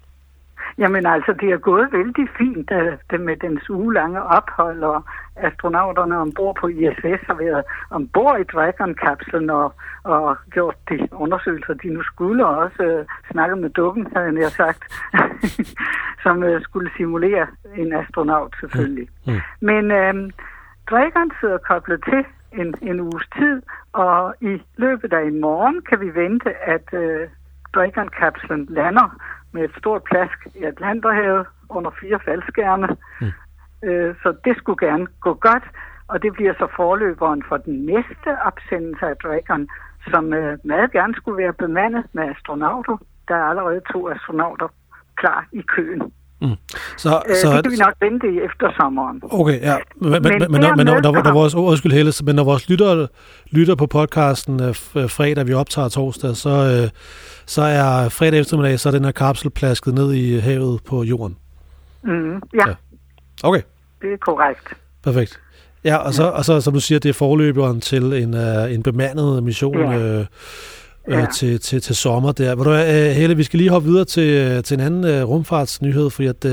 Jamen 0.79 1.07
altså, 1.07 1.33
det 1.41 1.51
er 1.51 1.59
gået 1.59 1.93
vældig 1.93 2.29
fint 2.39 2.71
uh, 2.71 2.93
det 3.11 3.21
med 3.21 3.37
den 3.37 3.61
ugelange 3.71 4.23
ophold, 4.23 4.83
og 4.83 5.05
astronauterne 5.37 6.19
ombord 6.19 6.57
på 6.61 6.69
ISS 6.69 7.23
har 7.27 7.35
været 7.35 7.65
ombord 7.91 8.41
i 8.41 8.45
Dragon-kapslen 8.45 9.51
og, 9.51 9.75
og 10.05 10.37
gjort 10.51 10.77
de 10.89 11.09
undersøgelser, 11.13 11.75
de 11.75 11.89
nu 11.89 12.03
skulle, 12.03 12.47
og 12.47 12.57
også 12.57 12.83
uh, 12.99 13.33
snakket 13.33 13.59
med 13.59 13.71
dukken, 13.71 14.07
havde 14.17 14.41
jeg 14.41 14.51
sagt, 14.51 14.83
som 16.25 16.43
uh, 16.43 16.63
skulle 16.63 16.91
simulere 16.97 17.47
en 17.77 17.93
astronaut 17.93 18.55
selvfølgelig. 18.61 19.09
Mm. 19.27 19.33
Mm. 19.33 19.41
Men 19.61 19.85
uh, 19.85 20.31
Dragon 20.91 21.33
sidder 21.41 21.59
koblet 21.59 22.05
til 22.05 22.25
en, 22.53 22.75
en 22.83 23.01
uges 23.01 23.29
tid, 23.39 23.63
og 23.93 24.35
i 24.41 24.63
løbet 24.77 25.13
af 25.13 25.27
i 25.27 25.39
morgen 25.39 25.83
kan 25.89 26.01
vi 26.01 26.15
vente, 26.15 26.51
at 26.69 26.87
uh, 26.93 27.29
Dragon-kapslen 27.75 28.67
lander 28.71 29.17
med 29.53 29.65
et 29.65 29.75
stort 29.79 30.03
plask 30.05 30.39
i 30.55 30.65
Atlanterhavet 30.65 31.47
under 31.69 31.91
fire 32.01 32.21
faldskærme. 32.25 32.89
Mm. 33.21 33.33
Øh, 33.89 34.15
så 34.23 34.35
det 34.45 34.57
skulle 34.57 34.87
gerne 34.89 35.07
gå 35.21 35.35
godt, 35.35 35.65
og 36.09 36.23
det 36.23 36.33
bliver 36.33 36.55
så 36.55 36.67
forløberen 36.77 37.43
for 37.49 37.57
den 37.57 37.87
næste 37.87 38.31
opsendelse 38.45 39.07
af 39.07 39.17
Dragon, 39.17 39.69
som 40.11 40.33
øh, 40.33 40.59
meget 40.65 40.93
gerne 40.93 41.15
skulle 41.15 41.43
være 41.43 41.53
bemandet 41.53 42.05
med 42.13 42.23
astronauter. 42.29 42.97
Der 43.29 43.35
er 43.35 43.45
allerede 43.45 43.81
to 43.93 44.09
astronauter 44.09 44.69
klar 45.17 45.47
i 45.53 45.61
køen. 45.61 46.13
Mm. 46.43 46.57
Så, 46.97 47.23
øh, 47.29 47.37
så, 47.37 47.57
det 47.57 47.63
kan 47.63 47.73
vi 47.73 47.77
nok 47.77 47.95
vente 48.01 48.27
i 48.27 48.39
eftersommeren. 48.39 49.21
Okay, 49.23 49.61
ja. 49.61 49.77
Men, 50.01 50.11
men, 50.11 50.23
men, 50.23 50.33
men, 50.51 50.61
når, 50.61 50.77
men 50.77 50.87
når, 50.87 51.01
når, 51.01 51.23
når 51.23 51.33
vores, 51.33 51.55
undskyld 51.55 51.93
Helle, 51.93 52.13
men 52.25 52.37
når 52.37 52.45
vores 52.45 52.69
lytter, 52.69 53.07
lytter 53.51 53.75
på 53.75 53.87
podcasten 53.87 54.63
øh, 54.63 54.75
fredag, 55.09 55.47
vi 55.47 55.53
optager 55.53 55.89
torsdag, 55.89 56.37
så, 56.37 56.51
øh, 56.51 56.91
så 57.47 57.63
er 57.63 58.09
fredag 58.09 58.41
eftermiddag, 58.41 58.81
så 58.81 58.89
er 58.89 58.93
den 58.93 59.05
her 59.05 59.13
kapsel 59.13 59.51
plasket 59.51 59.95
ned 59.95 60.13
i 60.13 60.39
havet 60.39 60.81
på 60.85 61.03
jorden. 61.03 61.37
Mm, 62.05 62.33
ja. 62.33 62.69
ja. 62.69 62.75
Okay. 63.43 63.63
Det 64.03 64.13
er 64.13 64.17
korrekt. 64.17 64.75
Perfekt. 65.05 65.41
Ja, 65.85 65.97
og 65.97 66.15
så, 66.15 66.29
og 66.29 66.45
så 66.45 66.61
som 66.61 66.73
du 66.73 66.81
siger, 66.81 66.99
det 66.99 67.09
er 67.09 67.13
forløberen 67.13 67.81
til 67.81 68.03
en, 68.13 68.35
uh, 68.35 68.75
en 68.75 68.83
bemandet 68.83 69.43
mission 69.43 69.93
ja. 69.93 69.99
øh, 69.99 70.27
ja. 71.11 71.27
til, 71.35 71.61
til, 71.61 71.81
til 71.81 71.97
sommer 71.97 72.33
der. 72.33 72.55
Vil 72.55 72.65
du, 72.65 72.71
uh, 72.71 73.17
Helle, 73.17 73.37
vi 73.37 73.43
skal 73.43 73.59
lige 73.59 73.71
hoppe 73.71 73.89
videre 73.89 74.05
til, 74.05 74.63
til 74.63 74.75
en 74.75 74.81
anden 74.81 75.23
uh, 75.23 75.29
rumfartsnyhed, 75.29 76.11
fordi 76.11 76.29
at, 76.29 76.45
uh, 76.45 76.51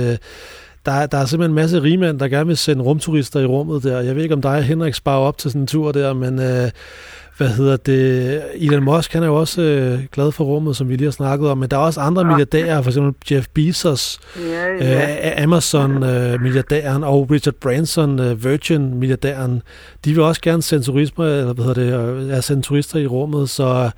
der, 0.85 1.05
der 1.05 1.17
er 1.17 1.25
simpelthen 1.25 1.51
en 1.51 1.55
masse 1.55 1.83
rigmænd, 1.83 2.19
der 2.19 2.27
gerne 2.27 2.47
vil 2.47 2.57
sende 2.57 2.83
rumturister 2.83 3.39
i 3.39 3.45
rummet 3.45 3.83
der. 3.83 3.99
Jeg 3.99 4.15
ved 4.15 4.23
ikke, 4.23 4.35
om 4.35 4.41
dig 4.41 4.51
og 4.51 4.63
Henrik 4.63 4.93
sparer 4.93 5.19
op 5.19 5.37
til 5.37 5.51
sådan 5.51 5.61
en 5.61 5.67
tur 5.67 5.91
der, 5.91 6.13
men 6.13 6.39
uh, 6.39 6.69
hvad 7.39 7.49
hedder 7.49 7.77
det, 7.77 8.41
Elon 8.55 8.83
Musk, 8.83 9.13
han 9.13 9.23
er 9.23 9.27
jo 9.27 9.35
også 9.35 9.61
øh, 9.61 9.99
glad 10.11 10.31
for 10.31 10.43
rummet, 10.43 10.75
som 10.75 10.89
vi 10.89 10.95
lige 10.95 11.05
har 11.05 11.11
snakket 11.11 11.49
om, 11.49 11.57
men 11.57 11.69
der 11.69 11.77
er 11.77 11.81
også 11.81 11.99
andre 11.99 12.23
milliardærer, 12.25 12.81
for 12.81 12.89
eksempel 12.89 13.35
Jeff 13.35 13.47
Bezos, 13.53 14.19
ja, 14.37 14.65
ja. 14.81 15.35
Øh, 15.37 15.43
Amazon-milliardæren 15.43 17.03
øh, 17.03 17.09
og 17.09 17.31
Richard 17.31 17.53
Branson, 17.53 18.19
øh, 18.19 18.43
Virgin-milliardæren, 18.43 19.61
de 20.05 20.13
vil 20.13 20.19
også 20.19 20.41
gerne 20.41 20.61
sende 20.61 20.83
turister, 20.83 21.23
eller 21.23 21.53
hvad 21.53 21.65
hedder 21.65 22.13
det, 22.13 22.29
ja, 22.29 22.41
sende 22.41 22.61
turister 22.61 22.99
i 22.99 23.07
rummet, 23.07 23.49
så, 23.49 23.89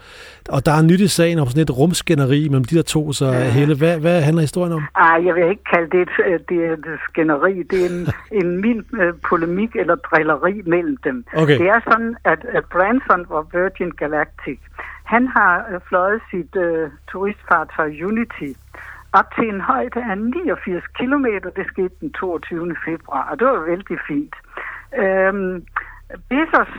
og 0.50 0.66
der 0.66 0.72
er 0.72 0.82
nyt 0.82 1.00
i 1.00 1.08
sagen 1.08 1.40
om 1.40 1.48
sådan 1.48 1.64
et 1.64 1.78
rumskænderi 1.78 2.48
mellem 2.50 2.66
de 2.66 2.76
der 2.76 2.82
to, 2.84 3.14
så 3.14 3.26
ja. 3.26 3.50
Hele, 3.50 3.78
hvad, 3.78 4.00
hvad 4.00 4.22
handler 4.22 4.42
historien 4.42 4.74
om? 4.74 4.84
Ej, 4.96 5.26
jeg 5.26 5.36
vil 5.36 5.50
ikke 5.50 5.64
kalde 5.74 5.90
det 5.92 6.02
et, 6.02 6.10
øh, 6.26 6.40
det 6.50 6.58
et 6.74 7.00
skænderi, 7.10 7.64
det 7.64 7.86
er 7.86 7.90
en, 7.90 8.08
en 8.42 8.62
mild 8.62 8.84
øh, 9.02 9.14
polemik 9.30 9.76
eller 9.76 9.96
drilleri 9.96 10.62
mellem 10.66 10.98
dem. 10.98 11.26
Okay. 11.34 11.58
Det 11.60 11.68
er 11.68 11.80
sådan, 11.90 12.16
at, 12.24 12.46
at 12.58 12.66
Branson 12.66 13.26
og 13.30 13.48
Virgin 13.54 13.92
Galactic. 13.92 14.60
Han 15.04 15.28
har 15.28 15.66
øh, 15.74 15.80
fløjet 15.88 16.22
sit 16.32 16.56
øh, 16.56 16.90
turistfartøj 17.12 17.90
Unity 18.10 18.52
op 19.14 19.26
til 19.36 19.48
en 19.54 19.62
højde 19.62 20.00
af 20.12 20.18
89 20.18 20.84
km. 21.00 21.26
Det 21.56 21.66
skete 21.68 21.96
den 22.02 22.12
22. 22.12 22.76
februar, 22.86 23.28
og 23.32 23.40
det 23.40 23.48
var 23.48 23.66
vældig 23.70 23.98
fint. 24.08 24.36
Øhm, 25.04 25.66
Bezos, 26.30 26.74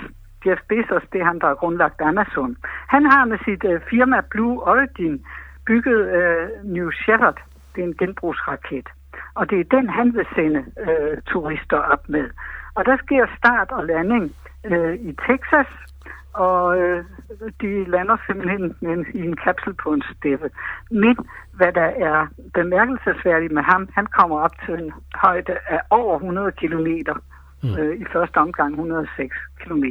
Jeff 0.47 0.61
Bezos, 0.69 1.03
det 1.13 1.21
er 1.21 1.25
han, 1.25 1.39
der 1.39 1.47
har 1.47 1.55
grundlagt 1.55 2.01
Amazon, 2.01 2.57
han 2.89 3.05
har 3.05 3.25
med 3.25 3.39
sit 3.45 3.65
øh, 3.65 3.81
firma 3.91 4.21
Blue 4.31 4.63
Origin 4.63 5.25
bygget 5.67 6.01
øh, 6.19 6.49
New 6.65 6.91
Shepard. 6.91 7.39
Det 7.75 7.81
er 7.81 7.87
en 7.87 7.97
genbrugsraket. 7.97 8.89
Og 9.35 9.51
det 9.51 9.61
er 9.61 9.77
den, 9.77 9.91
han 9.91 10.15
vil 10.15 10.27
sende 10.35 10.65
øh, 10.87 11.23
turister 11.27 11.79
op 11.79 12.09
med. 12.09 12.31
Og 12.75 12.85
der 12.87 12.97
sker 12.97 13.27
start 13.39 13.71
og 13.71 13.87
landing 13.87 14.35
øh, 14.65 14.95
i 14.95 15.13
Texas, 15.27 15.71
og 16.33 16.81
øh, 16.81 17.05
de 17.61 17.85
lander 17.85 18.17
simpelthen 18.27 18.77
en, 18.81 19.07
i 19.15 19.21
en 19.27 19.37
kapsel 19.37 19.75
på 19.75 19.93
en 19.93 20.03
steppe. 20.17 20.51
Men 20.91 21.17
hvad 21.53 21.73
der 21.73 21.91
er 22.09 22.27
bemærkelsesværdigt 22.55 23.53
med 23.53 23.63
ham, 23.63 23.89
han 23.95 24.07
kommer 24.07 24.41
op 24.41 24.55
til 24.67 24.75
en 24.75 24.93
højde 25.15 25.57
af 25.69 25.81
over 25.91 26.15
100 26.17 26.53
kilometer. 26.53 27.15
Mm. 27.63 27.77
Øh, 27.79 28.01
I 28.01 28.05
første 28.13 28.37
omgang 28.37 28.71
106 28.73 29.37
km. 29.61 29.85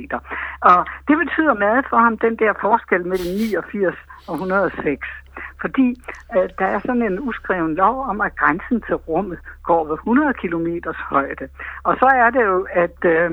Og 0.61 0.85
det 1.07 1.17
betyder 1.17 1.53
meget 1.53 1.85
for 1.89 1.97
ham, 1.97 2.17
den 2.17 2.35
der 2.35 2.53
forskel 2.61 3.01
mellem 3.05 3.31
89 3.37 3.95
og 4.27 4.33
106. 4.33 5.07
Fordi 5.61 5.87
øh, 6.35 6.49
der 6.59 6.65
er 6.65 6.79
sådan 6.79 7.01
en 7.01 7.19
uskreven 7.19 7.75
lov 7.75 8.05
om, 8.05 8.21
at 8.21 8.35
grænsen 8.35 8.81
til 8.87 8.95
rummet 8.95 9.39
går 9.63 9.87
ved 9.87 9.93
100 9.93 10.33
km 10.33 10.67
højde. 11.09 11.47
Og 11.83 11.95
så 11.99 12.05
er 12.05 12.29
det 12.29 12.43
jo, 12.45 12.67
at 12.71 12.99
øh, 13.05 13.31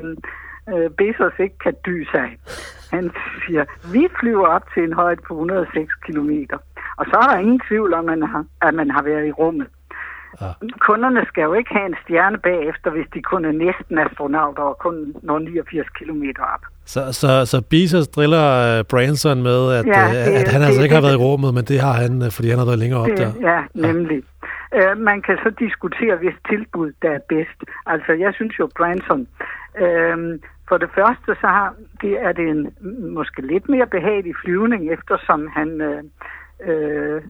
øh, 0.72 0.90
Bezos 0.90 1.38
ikke 1.38 1.58
kan 1.58 1.74
dy 1.86 2.06
sig. 2.10 2.38
Han 2.90 3.10
siger, 3.46 3.64
vi 3.92 4.08
flyver 4.20 4.46
op 4.46 4.64
til 4.74 4.82
en 4.84 4.92
højde 4.92 5.22
på 5.28 5.34
106 5.34 5.94
km. 5.94 6.30
Og 6.96 7.06
så 7.10 7.16
er 7.22 7.28
der 7.30 7.38
ingen 7.38 7.60
tvivl 7.68 7.94
om, 7.94 8.08
at 8.08 8.18
man 8.18 8.28
har, 8.28 8.44
at 8.62 8.74
man 8.74 8.90
har 8.90 9.02
været 9.02 9.26
i 9.26 9.32
rummet. 9.32 9.66
Ja. 10.40 10.50
Kunderne 10.80 11.24
skal 11.28 11.42
jo 11.42 11.52
ikke 11.54 11.72
have 11.74 11.86
en 11.86 11.96
stjerne 12.04 12.38
bagefter, 12.38 12.90
hvis 12.90 13.06
de 13.14 13.22
kun 13.22 13.44
er 13.44 13.52
næsten 13.52 13.98
astronauter 13.98 14.62
og 14.62 14.78
kun 14.78 15.14
når 15.22 15.38
89 15.38 15.88
km 15.88 16.24
op. 16.54 16.62
Så, 16.84 17.12
så, 17.12 17.46
så 17.46 17.62
Bezos 17.70 18.08
driller 18.08 18.46
uh, 18.78 18.84
Branson 18.90 19.42
med, 19.42 19.60
at, 19.78 19.86
ja, 19.86 20.04
øh, 20.08 20.14
det, 20.14 20.32
at 20.40 20.48
han 20.48 20.60
det, 20.60 20.66
altså 20.66 20.82
ikke 20.82 20.94
det, 20.94 21.02
har 21.02 21.08
været 21.08 21.20
i 21.20 21.24
rummet, 21.26 21.54
men 21.54 21.64
det 21.64 21.80
har 21.80 21.92
han, 21.92 22.22
øh, 22.22 22.30
fordi 22.36 22.48
han 22.48 22.58
har 22.58 22.66
været 22.66 22.78
længere 22.78 23.00
op 23.00 23.08
det, 23.08 23.18
der. 23.18 23.32
Ja, 23.50 23.60
nemlig. 23.88 24.22
Ja. 24.72 24.92
Uh, 24.92 24.98
man 24.98 25.22
kan 25.22 25.36
så 25.44 25.50
diskutere, 25.58 26.16
hvis 26.16 26.36
tilbud 26.48 26.92
der 27.02 27.10
er 27.10 27.24
bedst. 27.28 27.58
Altså, 27.86 28.12
jeg 28.12 28.34
synes 28.34 28.58
jo, 28.58 28.68
Branson 28.78 29.20
uh, 29.84 30.18
for 30.68 30.76
det 30.82 30.90
første 30.94 31.30
så 31.40 31.46
har, 31.56 31.74
det, 32.02 32.12
er 32.26 32.32
det 32.32 32.48
en 32.48 32.62
måske 33.18 33.42
lidt 33.42 33.68
mere 33.68 33.86
behagelig 33.86 34.34
flyvning, 34.44 34.92
eftersom 34.92 35.40
han, 35.56 35.80
øh, 35.80 36.02
øh, 36.68 37.22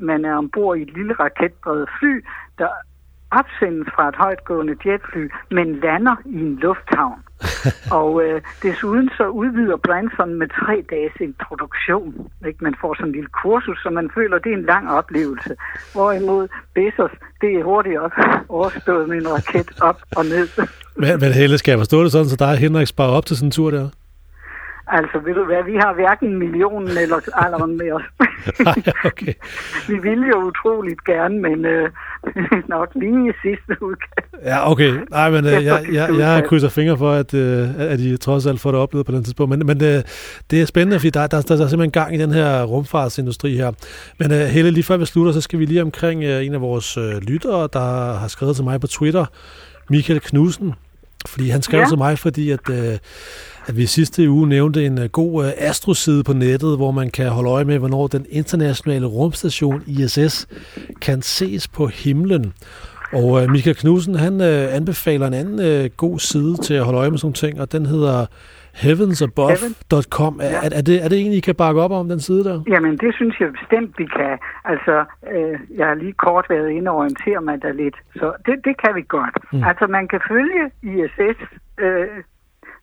man 0.00 0.24
er 0.24 0.34
ombord 0.36 0.78
i 0.78 0.82
et 0.82 0.92
lille 0.94 1.14
raketdrevet 1.14 1.88
fly, 2.00 2.24
der 2.58 2.68
opsendes 3.30 3.88
fra 3.94 4.08
et 4.08 4.16
højtgående 4.16 4.76
jetfly, 4.84 5.24
men 5.50 5.80
lander 5.80 6.16
i 6.24 6.38
en 6.46 6.58
lufthavn. 6.62 7.20
og 8.00 8.22
øh, 8.24 8.42
desuden 8.62 9.10
så 9.16 9.26
udvider 9.28 9.76
Branson 9.76 10.34
med 10.34 10.48
tre 10.48 10.76
dages 10.90 11.16
introduktion. 11.20 12.30
Ikke? 12.48 12.64
Man 12.64 12.74
får 12.80 12.94
sådan 12.94 13.06
en 13.06 13.12
lille 13.12 13.30
kursus, 13.42 13.78
så 13.82 13.90
man 13.90 14.10
føler, 14.14 14.38
det 14.38 14.52
er 14.52 14.56
en 14.56 14.66
lang 14.74 14.90
oplevelse. 14.90 15.56
Hvorimod 15.92 16.48
Bezos, 16.74 17.10
det 17.40 17.50
er 17.58 17.64
hurtigt 17.64 17.98
op, 17.98 18.12
overstået 18.48 19.08
med 19.08 19.16
en 19.16 19.28
raket 19.32 19.70
op 19.80 20.00
og 20.16 20.24
ned. 20.24 20.48
men, 21.02 21.20
men 21.20 21.32
Helle, 21.32 21.58
skal 21.58 21.72
jeg 21.72 21.78
forstå 21.78 22.02
det 22.04 22.12
sådan, 22.12 22.28
så 22.28 22.36
der 22.36 22.46
er 22.46 22.56
Henrik 22.56 22.86
sparer 22.86 23.10
op 23.10 23.26
til 23.26 23.36
sådan 23.36 23.46
en 23.46 23.50
tur 23.50 23.70
der? 23.70 23.88
Altså, 24.90 25.18
ved 25.18 25.34
du 25.34 25.44
hvad, 25.44 25.64
vi 25.64 25.76
har 25.76 25.94
hverken 25.94 26.38
millionen 26.38 26.88
eller 26.88 27.16
alderen 27.44 27.76
med 27.76 27.92
os. 27.92 28.02
okay. 29.04 29.34
vi 29.88 29.98
ville 29.98 30.26
jo 30.28 30.36
utroligt 30.42 31.04
gerne, 31.04 31.40
men 31.40 31.64
øh, 31.64 31.90
nok 32.74 32.88
lige 32.94 33.30
i 33.30 33.32
sidste 33.42 33.82
udkast. 33.82 34.28
Ja, 34.44 34.70
okay. 34.70 34.92
Nej, 35.10 35.30
men 35.30 35.44
øh, 35.44 35.64
jeg, 35.64 35.84
jeg, 35.92 36.08
jeg 36.18 36.44
krydser 36.46 36.68
fingre 36.68 36.98
for, 36.98 37.10
at, 37.10 37.34
øh, 37.34 37.68
at 37.78 38.00
I 38.00 38.16
trods 38.16 38.46
alt 38.46 38.60
får 38.60 38.70
det 38.70 38.80
oplevet 38.80 39.06
på 39.06 39.12
den 39.12 39.24
tidspunkt. 39.24 39.58
Men, 39.58 39.66
men 39.66 39.84
øh, 39.84 40.02
det 40.50 40.62
er 40.62 40.66
spændende, 40.66 40.98
fordi 40.98 41.10
der, 41.10 41.26
der, 41.26 41.40
der, 41.40 41.56
der 41.56 41.64
er 41.64 41.68
simpelthen 41.68 41.90
gang 41.90 42.14
i 42.14 42.18
den 42.18 42.30
her 42.30 42.62
rumfartsindustri 42.64 43.56
her. 43.56 43.72
Men 44.18 44.32
øh, 44.32 44.38
Helle, 44.38 44.70
lige 44.70 44.84
før 44.84 44.96
vi 44.96 45.04
slutter, 45.04 45.32
så 45.32 45.40
skal 45.40 45.58
vi 45.58 45.64
lige 45.64 45.82
omkring 45.82 46.24
øh, 46.24 46.46
en 46.46 46.54
af 46.54 46.60
vores 46.60 46.96
øh, 46.96 47.14
lyttere, 47.22 47.68
der 47.72 48.14
har 48.18 48.28
skrevet 48.28 48.56
til 48.56 48.64
mig 48.64 48.80
på 48.80 48.86
Twitter, 48.86 49.26
Michael 49.90 50.20
Knudsen. 50.20 50.74
Fordi 51.26 51.48
han 51.48 51.62
skrev 51.62 51.80
ja. 51.80 51.86
til 51.86 51.98
mig, 51.98 52.18
fordi 52.18 52.50
at... 52.50 52.70
Øh, 52.70 52.98
at 53.68 53.76
vi 53.76 53.86
sidste 53.86 54.30
uge 54.30 54.48
nævnte 54.48 54.86
en 54.86 54.98
øh, 54.98 55.08
god 55.12 55.44
øh, 55.44 55.50
astroside 55.56 56.24
på 56.24 56.32
nettet, 56.32 56.76
hvor 56.76 56.90
man 56.90 57.10
kan 57.10 57.28
holde 57.28 57.50
øje 57.50 57.64
med, 57.64 57.78
hvornår 57.78 58.06
den 58.06 58.26
internationale 58.30 59.06
rumstation 59.06 59.82
ISS 59.86 60.46
kan 61.00 61.22
ses 61.22 61.68
på 61.68 61.86
himlen. 61.86 62.52
Og 63.12 63.42
øh, 63.42 63.50
Michael 63.50 63.76
Knudsen, 63.76 64.14
han 64.14 64.40
anbefaler 64.78 65.26
en 65.26 65.34
anden 65.34 65.90
god 65.96 66.18
side 66.18 66.56
til 66.56 66.74
at 66.74 66.84
holde 66.84 66.98
øje 66.98 67.10
med 67.10 67.18
sådan 67.18 67.34
ting, 67.34 67.60
og 67.60 67.72
den 67.72 67.86
hedder 67.86 68.26
heavensabove.com. 68.82 70.40
Er, 70.42 70.44
ja. 70.44 70.56
er, 70.66 70.70
er, 70.78 70.82
det, 70.88 71.04
er 71.04 71.08
det 71.08 71.18
egentlig, 71.18 71.38
I 71.38 71.40
kan 71.40 71.54
bakke 71.54 71.80
op 71.80 71.90
om 71.90 72.08
den 72.08 72.20
side 72.20 72.44
der? 72.44 72.62
Jamen, 72.68 72.96
det 72.96 73.14
synes 73.14 73.40
jeg 73.40 73.48
bestemt, 73.60 73.98
vi 73.98 74.06
kan. 74.18 74.38
Altså, 74.64 75.04
øh, 75.32 75.58
jeg 75.78 75.86
har 75.86 75.94
lige 75.94 76.12
kort 76.12 76.46
været 76.50 76.70
inde 76.70 76.90
og 76.90 76.96
orientere 76.96 77.40
mig 77.42 77.62
der 77.62 77.72
lidt, 77.72 77.96
så 78.12 78.32
det, 78.46 78.54
det 78.64 78.74
kan 78.82 78.94
vi 78.94 79.04
godt. 79.08 79.36
Mm. 79.52 79.64
Altså, 79.64 79.86
man 79.86 80.08
kan 80.08 80.20
følge 80.28 80.62
ISS 80.82 81.38
øh, 81.78 82.22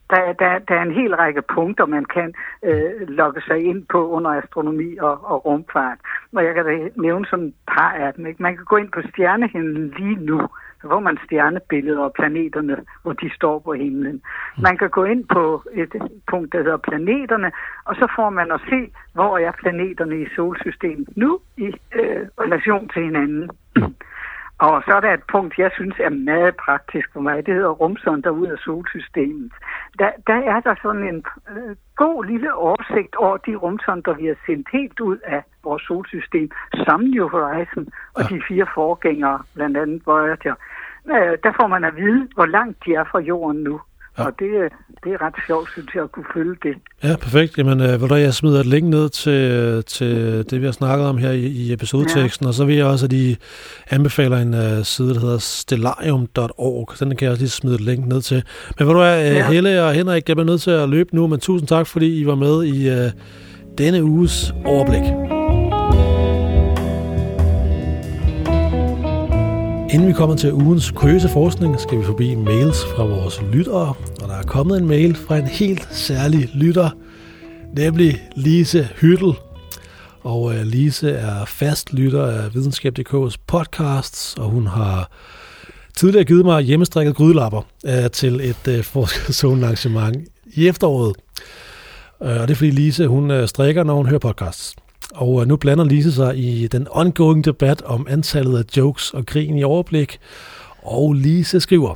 der, 0.10 0.34
der, 0.34 0.60
der 0.60 0.76
er 0.76 0.82
en 0.82 1.00
hel 1.02 1.16
række 1.16 1.42
punkter, 1.42 1.86
man 1.86 2.06
kan 2.06 2.34
øh, 2.64 3.08
logge 3.08 3.42
sig 3.42 3.66
ind 3.66 3.86
på 3.86 4.10
under 4.10 4.32
astronomi 4.32 4.98
og, 4.98 5.26
og 5.32 5.46
rumfart. 5.46 5.98
Og 6.36 6.46
jeg 6.46 6.54
kan 6.54 6.66
da 6.66 6.90
nævne 6.96 7.26
sådan 7.26 7.46
et 7.46 7.54
par 7.68 7.92
af 7.92 8.14
dem. 8.14 8.26
Ikke? 8.26 8.44
Man 8.44 8.56
kan 8.56 8.66
gå 8.66 8.76
ind 8.78 8.92
på 8.92 9.02
stjernehimlen 9.10 9.94
lige 9.98 10.26
nu, 10.26 10.42
så 10.82 10.90
får 10.90 11.00
man 11.00 11.18
stjernebilleder 11.26 12.00
og 12.00 12.14
planeterne, 12.14 12.78
hvor 13.02 13.14
de 13.14 13.30
står 13.36 13.60
på 13.60 13.74
himlen. 13.74 14.22
Man 14.62 14.78
kan 14.78 14.90
gå 14.90 15.04
ind 15.04 15.26
på 15.34 15.64
et 15.74 15.94
punkt, 16.28 16.54
der 16.54 16.64
hedder 16.64 16.78
planeterne, 16.78 17.52
og 17.86 17.96
så 17.96 18.08
får 18.16 18.30
man 18.30 18.52
at 18.52 18.62
se, 18.70 18.92
hvor 19.14 19.38
er 19.38 19.52
planeterne 19.52 20.22
i 20.22 20.28
solsystemet 20.36 21.10
nu 21.16 21.40
i 21.58 21.66
øh, 21.96 22.28
relation 22.40 22.90
til 22.90 23.04
hinanden. 23.04 23.50
Og 24.58 24.84
så 24.86 24.92
er 24.96 25.00
der 25.00 25.14
et 25.14 25.24
punkt, 25.32 25.58
jeg 25.58 25.72
synes 25.74 25.96
er 26.00 26.10
meget 26.10 26.56
praktisk 26.56 27.14
for 27.14 27.20
mig. 27.20 27.46
Det 27.46 27.54
hedder 27.54 27.70
rumsonder 27.70 28.30
ud 28.30 28.48
af 28.48 28.58
solsystemet. 28.58 29.52
Der, 30.00 30.12
der 30.28 30.34
er 30.34 30.60
der 30.60 30.76
sådan 30.82 31.04
en 31.04 31.26
øh, 31.52 31.76
god 31.96 32.26
lille 32.26 32.54
oversigt 32.54 33.16
over 33.16 33.38
de 33.38 33.56
rumsonder, 33.56 34.14
vi 34.14 34.26
har 34.26 34.36
sendt 34.46 34.68
helt 34.72 35.00
ud 35.00 35.18
af 35.18 35.44
vores 35.64 35.84
solsystem, 35.84 36.52
som 36.86 37.00
New 37.02 37.28
Horizon 37.28 37.88
og 38.14 38.22
ja. 38.22 38.36
de 38.36 38.42
fire 38.48 38.68
forgængere, 38.74 39.40
blandt 39.56 39.78
andet 39.78 40.02
Voyager. 40.06 40.56
Øh, 41.14 41.38
der 41.44 41.52
får 41.60 41.68
man 41.68 41.84
at 41.84 41.96
vide, 41.96 42.28
hvor 42.34 42.46
langt 42.46 42.78
de 42.86 42.94
er 42.94 43.04
fra 43.04 43.20
jorden 43.20 43.64
nu. 43.64 43.82
Ja. 44.18 44.26
Og 44.26 44.32
det, 44.40 44.50
det 45.04 45.14
er 45.14 45.22
ret 45.22 45.34
sjovt, 45.48 45.70
synes 45.72 45.96
jeg, 45.96 46.04
at 46.04 46.12
kunne 46.12 46.26
følge 46.34 46.56
det. 46.64 46.76
Ja, 47.04 47.16
perfekt. 47.16 47.58
Jamen, 47.58 47.82
øh, 47.82 48.02
vil 48.02 48.10
du, 48.10 48.16
jeg 48.16 48.34
smider 48.34 48.60
et 48.60 48.66
link 48.66 48.86
ned 48.88 49.10
til, 49.10 49.84
til 49.84 50.46
det, 50.50 50.62
vi 50.62 50.66
har 50.66 50.72
snakket 50.72 51.08
om 51.08 51.18
her 51.18 51.32
i, 51.32 51.46
i 51.46 51.74
episodeteksten, 51.74 52.44
ja. 52.44 52.48
og 52.48 52.54
så 52.54 52.66
vil 52.66 52.76
jeg 52.76 52.86
også, 52.86 53.06
at 53.06 53.12
de 53.12 53.36
anbefaler 53.90 54.38
en 54.38 54.54
uh, 54.54 54.84
side, 54.84 55.14
der 55.14 55.20
hedder 55.20 55.38
stellarium.org. 55.38 56.90
Den 57.00 57.16
kan 57.16 57.26
jeg 57.26 57.32
også 57.32 57.42
lige 57.42 57.50
smide 57.50 57.76
et 57.76 57.82
link 57.82 58.06
ned 58.06 58.22
til. 58.22 58.44
Men 58.80 58.88
vil 58.88 58.96
du, 58.96 59.00
uh, 59.00 59.06
ja. 59.06 59.52
Helle 59.52 59.84
og 59.84 59.94
Henrik, 59.94 60.28
jeg 60.28 60.36
bliver 60.36 60.48
nødt 60.48 60.62
til 60.62 60.72
at 60.72 60.90
løbe 60.90 61.16
nu, 61.16 61.28
men 61.28 61.40
tusind 61.40 61.68
tak, 61.68 61.88
fordi 61.88 62.22
I 62.22 62.26
var 62.26 62.36
med 62.36 62.64
i 62.64 62.90
uh, 62.90 63.12
denne 63.78 64.04
uges 64.04 64.54
overblik. 64.66 65.35
Inden 69.94 70.08
vi 70.08 70.14
kommer 70.14 70.36
til 70.36 70.54
ugens 70.54 70.92
kuriøse 70.92 71.30
forskning, 71.30 71.80
skal 71.80 72.00
vi 72.00 72.04
forbi 72.04 72.36
mails 72.36 72.86
fra 72.96 73.04
vores 73.04 73.42
lyttere, 73.52 73.94
og 74.22 74.28
der 74.28 74.36
er 74.36 74.44
kommet 74.44 74.78
en 74.78 74.88
mail 74.88 75.16
fra 75.16 75.38
en 75.38 75.48
helt 75.48 75.88
særlig 75.92 76.50
lytter, 76.54 76.90
nemlig 77.74 78.22
Lise 78.36 78.90
Hyttel. 79.02 79.34
Og 80.24 80.56
øh, 80.56 80.62
Lise 80.62 81.12
er 81.12 81.46
fast 81.46 81.94
lytter 81.94 82.26
af 82.26 82.56
Videnskab.dk's 82.56 83.36
podcasts, 83.48 84.36
og 84.38 84.50
hun 84.50 84.68
har 84.68 85.12
tidligere 85.98 86.26
givet 86.26 86.46
mig 86.46 86.62
hjemmestrikket 86.62 87.16
grydelapper 87.16 87.62
øh, 87.86 88.10
til 88.12 88.50
et 88.50 88.68
øh, 88.68 88.78
uh, 88.80 88.84
forskerzonen 88.84 90.26
i 90.56 90.68
efteråret. 90.68 91.16
Og 92.20 92.48
det 92.48 92.52
er 92.52 92.56
fordi 92.56 92.72
Lise, 92.72 93.08
hun 93.08 93.48
strikker, 93.48 93.84
når 93.84 93.96
hun 93.96 94.08
hører 94.08 94.20
podcasts. 94.20 94.76
Og 95.16 95.42
øh, 95.42 95.48
nu 95.48 95.56
blander 95.56 95.84
Lise 95.84 96.12
sig 96.12 96.38
i 96.38 96.68
den 96.68 96.88
ongoing 96.92 97.46
debat 97.46 97.82
om 97.82 98.08
antallet 98.10 98.58
af 98.58 98.78
jokes 98.78 99.12
og 99.14 99.26
krigen 99.26 99.58
i 99.58 99.64
overblik. 99.64 100.20
Og 100.84 101.14
Lise 101.14 101.60
skriver, 101.60 101.96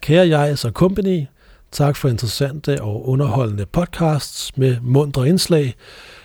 Kære 0.00 0.28
jeg 0.28 0.58
så 0.58 0.70
company, 0.70 1.24
tak 1.72 1.96
for 1.96 2.08
interessante 2.08 2.82
og 2.82 3.08
underholdende 3.08 3.66
podcasts 3.66 4.56
med 4.56 4.76
mundre 4.82 5.28
indslag. 5.28 5.74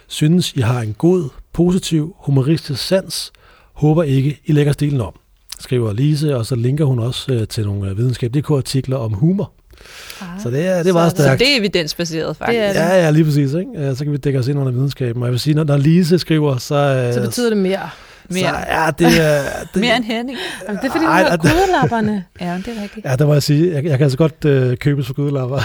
Synes, 0.07 0.53
I 0.53 0.59
har 0.59 0.81
en 0.81 0.93
god, 0.93 1.29
positiv, 1.53 2.15
humoristisk 2.19 2.87
sans. 2.87 3.31
Håber 3.73 4.03
ikke, 4.03 4.39
I 4.45 4.51
lægger 4.51 4.73
stilen 4.73 5.01
om. 5.01 5.13
Skriver 5.59 5.93
Lise, 5.93 6.37
og 6.37 6.45
så 6.45 6.55
linker 6.55 6.85
hun 6.85 6.99
også 6.99 7.33
øh, 7.33 7.47
til 7.47 7.65
nogle 7.65 7.89
øh, 7.89 7.97
videnskab.dk-artikler 7.97 8.97
om 8.97 9.13
humor. 9.13 9.51
Ah, 10.21 10.41
så 10.43 10.49
det 10.49 10.67
er, 10.67 10.77
det 10.77 10.89
er 10.89 10.93
meget 10.93 11.11
så, 11.11 11.15
stærkt. 11.15 11.39
Så 11.39 11.45
det 11.45 11.53
er 11.53 11.59
evidensbaseret, 11.59 12.37
faktisk. 12.37 12.61
Det 12.61 12.75
det. 12.75 12.79
Ja, 12.79 13.03
ja, 13.03 13.09
lige 13.09 13.25
præcis. 13.25 13.53
Ikke? 13.53 13.95
Så 13.95 14.03
kan 14.03 14.11
vi 14.11 14.17
dække 14.17 14.39
os 14.39 14.47
ind 14.47 14.59
under 14.59 14.71
videnskaben. 14.71 15.21
Og 15.21 15.27
jeg 15.27 15.31
vil 15.31 15.39
sige, 15.39 15.53
når, 15.53 15.63
når 15.63 15.77
Lise 15.77 16.19
skriver, 16.19 16.57
så... 16.57 17.11
Så 17.13 17.21
betyder 17.21 17.49
det 17.49 17.57
mere. 17.57 17.89
Mere. 18.29 18.39
Så, 18.39 18.55
ja, 18.69 18.89
det 18.99 19.21
er... 19.21 19.41
Det, 19.73 19.81
mere 19.81 19.95
end 19.95 20.03
Henning. 20.03 20.37
Jamen, 20.67 20.81
det 20.81 20.87
er 20.87 20.91
fordi, 20.91 21.05
du 21.05 21.11
har 21.11 21.37
gudelapperne. 21.37 22.23
ja, 22.41 22.57
det 22.65 22.77
er 22.77 22.83
rigtigt. 22.83 23.05
Ja, 23.05 23.15
der 23.15 23.25
må 23.25 23.33
jeg 23.33 23.43
sige, 23.43 23.73
jeg, 23.73 23.83
jeg 23.83 23.97
kan 23.97 24.03
altså 24.03 24.17
godt 24.17 24.45
øh, 24.45 24.77
købes 24.77 25.07
for 25.07 25.13
gudelapper. 25.13 25.59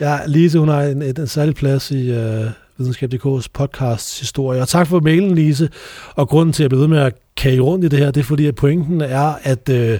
ja, 0.06 0.18
Lise, 0.26 0.58
hun 0.58 0.68
har 0.68 0.82
en, 0.82 1.02
en, 1.02 1.20
en 1.20 1.26
særlig 1.26 1.54
plads 1.54 1.90
i 1.90 2.10
øh, 2.10 2.44
Videnskab.dk's 2.78 3.46
podcast 3.52 4.20
historie. 4.20 4.62
Og 4.62 4.68
tak 4.68 4.86
for 4.86 5.00
mailen, 5.00 5.34
Lise. 5.34 5.68
Og 6.14 6.28
grunden 6.28 6.52
til, 6.52 6.62
at 6.62 6.64
jeg 6.64 6.70
bliver 6.70 6.80
ved 6.80 6.88
med 6.88 6.98
at 6.98 7.14
kage 7.36 7.60
rundt 7.60 7.84
i 7.84 7.88
det 7.88 7.98
her, 7.98 8.10
det 8.10 8.20
er 8.20 8.24
fordi, 8.24 8.46
at 8.46 8.54
pointen 8.54 9.00
er, 9.00 9.34
at... 9.42 9.68
Øh, 9.68 9.98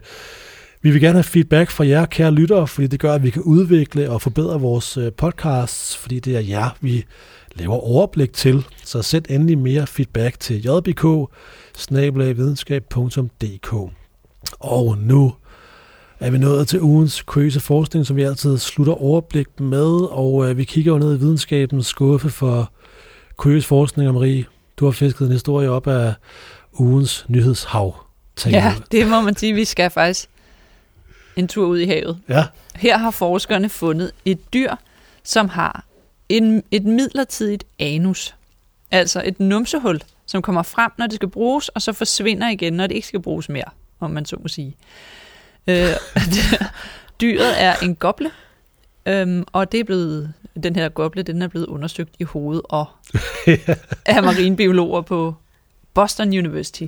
vi 0.82 0.90
vil 0.90 1.00
gerne 1.00 1.14
have 1.14 1.24
feedback 1.24 1.70
fra 1.70 1.86
jer, 1.86 2.06
kære 2.06 2.30
lyttere, 2.30 2.66
fordi 2.66 2.86
det 2.86 3.00
gør, 3.00 3.12
at 3.12 3.22
vi 3.22 3.30
kan 3.30 3.42
udvikle 3.42 4.10
og 4.10 4.22
forbedre 4.22 4.60
vores 4.60 4.94
podcast, 4.94 5.16
podcasts, 5.16 5.96
fordi 5.96 6.20
det 6.20 6.36
er 6.36 6.40
jer, 6.40 6.76
vi 6.80 7.04
laver 7.54 7.76
overblik 7.76 8.32
til. 8.32 8.66
Så 8.84 9.02
sæt 9.02 9.26
endelig 9.30 9.58
mere 9.58 9.86
feedback 9.86 10.40
til 10.40 10.56
jbk 10.56 11.04
Og 14.60 14.98
nu 14.98 15.34
er 16.20 16.30
vi 16.30 16.38
nået 16.38 16.68
til 16.68 16.80
ugens 16.80 17.22
kuriøse 17.22 17.60
forskning, 17.60 18.06
som 18.06 18.16
vi 18.16 18.22
altid 18.22 18.58
slutter 18.58 18.92
overblik 18.92 19.60
med, 19.60 20.08
og 20.10 20.50
øh, 20.50 20.58
vi 20.58 20.64
kigger 20.64 20.92
jo 20.92 20.98
ned 20.98 21.16
i 21.16 21.18
videnskabens 21.18 21.86
skuffe 21.86 22.30
for 22.30 22.72
kuriøs 23.36 23.66
forskning, 23.66 24.08
og 24.08 24.14
Marie, 24.14 24.44
du 24.76 24.84
har 24.84 24.92
fisket 24.92 25.26
en 25.26 25.32
historie 25.32 25.70
op 25.70 25.86
af 25.86 26.14
ugens 26.78 27.24
nyhedshav. 27.28 28.06
Ja, 28.46 28.74
det 28.92 29.08
må 29.08 29.20
man 29.20 29.36
sige, 29.36 29.54
vi 29.54 29.64
skal 29.64 29.90
faktisk 29.90 30.28
en 31.40 31.48
tur 31.48 31.66
ud 31.66 31.78
i 31.78 31.86
havet. 31.86 32.20
Ja. 32.28 32.44
Her 32.76 32.98
har 32.98 33.10
forskerne 33.10 33.68
fundet 33.68 34.12
et 34.24 34.52
dyr, 34.52 34.74
som 35.22 35.48
har 35.48 35.84
en, 36.28 36.62
et 36.70 36.84
midlertidigt 36.84 37.64
anus. 37.78 38.34
Altså 38.90 39.22
et 39.24 39.40
numsehul, 39.40 40.00
som 40.26 40.42
kommer 40.42 40.62
frem, 40.62 40.92
når 40.98 41.06
det 41.06 41.14
skal 41.14 41.28
bruges, 41.28 41.68
og 41.68 41.82
så 41.82 41.92
forsvinder 41.92 42.48
igen, 42.48 42.72
når 42.72 42.86
det 42.86 42.94
ikke 42.94 43.08
skal 43.08 43.20
bruges 43.20 43.48
mere, 43.48 43.70
om 44.00 44.10
man 44.10 44.24
så 44.24 44.36
må 44.42 44.48
sige. 44.48 44.76
Øh, 45.66 45.88
dyret 47.20 47.62
er 47.62 47.74
en 47.82 47.94
goble, 47.94 48.30
øhm, 49.06 49.44
og 49.52 49.72
det 49.72 49.80
er 49.80 49.84
blevet, 49.84 50.32
den 50.62 50.76
her 50.76 50.88
goble, 50.88 51.22
den 51.22 51.42
er 51.42 51.48
blevet 51.48 51.66
undersøgt 51.66 52.14
i 52.18 52.24
hovedet 52.24 52.62
og 52.64 52.86
af 54.06 54.22
marinebiologer 54.24 55.00
på 55.00 55.34
Boston 55.94 56.28
University. 56.28 56.86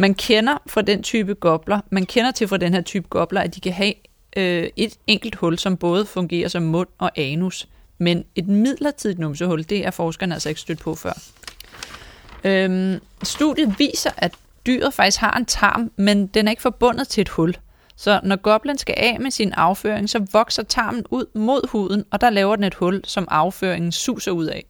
Man 0.00 0.14
kender 0.14 0.58
fra 0.66 0.82
den 0.82 1.02
type 1.02 1.34
gobler, 1.34 1.80
man 1.90 2.06
kender 2.06 2.30
til 2.30 2.48
fra 2.48 2.56
den 2.56 2.74
her 2.74 2.80
type 2.80 3.06
gobler, 3.10 3.40
at 3.40 3.54
de 3.54 3.60
kan 3.60 3.72
have 3.72 3.94
øh, 4.36 4.68
et 4.76 4.94
enkelt 5.06 5.34
hul, 5.34 5.58
som 5.58 5.76
både 5.76 6.06
fungerer 6.06 6.48
som 6.48 6.62
mund 6.62 6.88
og 6.98 7.10
anus. 7.16 7.68
Men 7.98 8.24
et 8.34 8.48
midlertidigt 8.48 9.18
numsehul, 9.18 9.62
det 9.62 9.86
er 9.86 9.90
forskerne 9.90 10.34
altså 10.34 10.48
ikke 10.48 10.60
stødt 10.60 10.78
på 10.78 10.94
før. 10.94 11.12
Øhm, 12.44 13.00
studiet 13.22 13.74
viser, 13.78 14.10
at 14.16 14.34
dyret 14.66 14.94
faktisk 14.94 15.20
har 15.20 15.36
en 15.36 15.46
tarm, 15.46 15.90
men 15.96 16.26
den 16.26 16.46
er 16.46 16.50
ikke 16.50 16.62
forbundet 16.62 17.08
til 17.08 17.20
et 17.20 17.28
hul. 17.28 17.56
Så 17.96 18.20
når 18.22 18.36
goblen 18.36 18.78
skal 18.78 18.94
af 18.98 19.20
med 19.20 19.30
sin 19.30 19.52
afføring, 19.52 20.10
så 20.10 20.26
vokser 20.32 20.62
tarmen 20.62 21.04
ud 21.10 21.24
mod 21.34 21.68
huden, 21.68 22.04
og 22.10 22.20
der 22.20 22.30
laver 22.30 22.56
den 22.56 22.64
et 22.64 22.74
hul, 22.74 23.00
som 23.04 23.28
afføringen 23.30 23.92
suser 23.92 24.30
ud 24.32 24.46
af. 24.46 24.64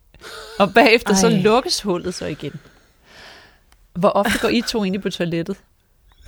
Og 0.59 0.75
bagefter 0.75 1.11
Ej. 1.11 1.21
så 1.21 1.29
lukkes 1.29 1.81
hullet 1.81 2.15
så 2.15 2.27
igen. 2.27 2.53
Hvor 3.95 4.09
ofte 4.09 4.39
går 4.43 4.49
I 4.49 4.63
to 4.69 4.85
egentlig 4.85 5.03
på 5.03 5.11
toilettet? 5.11 5.57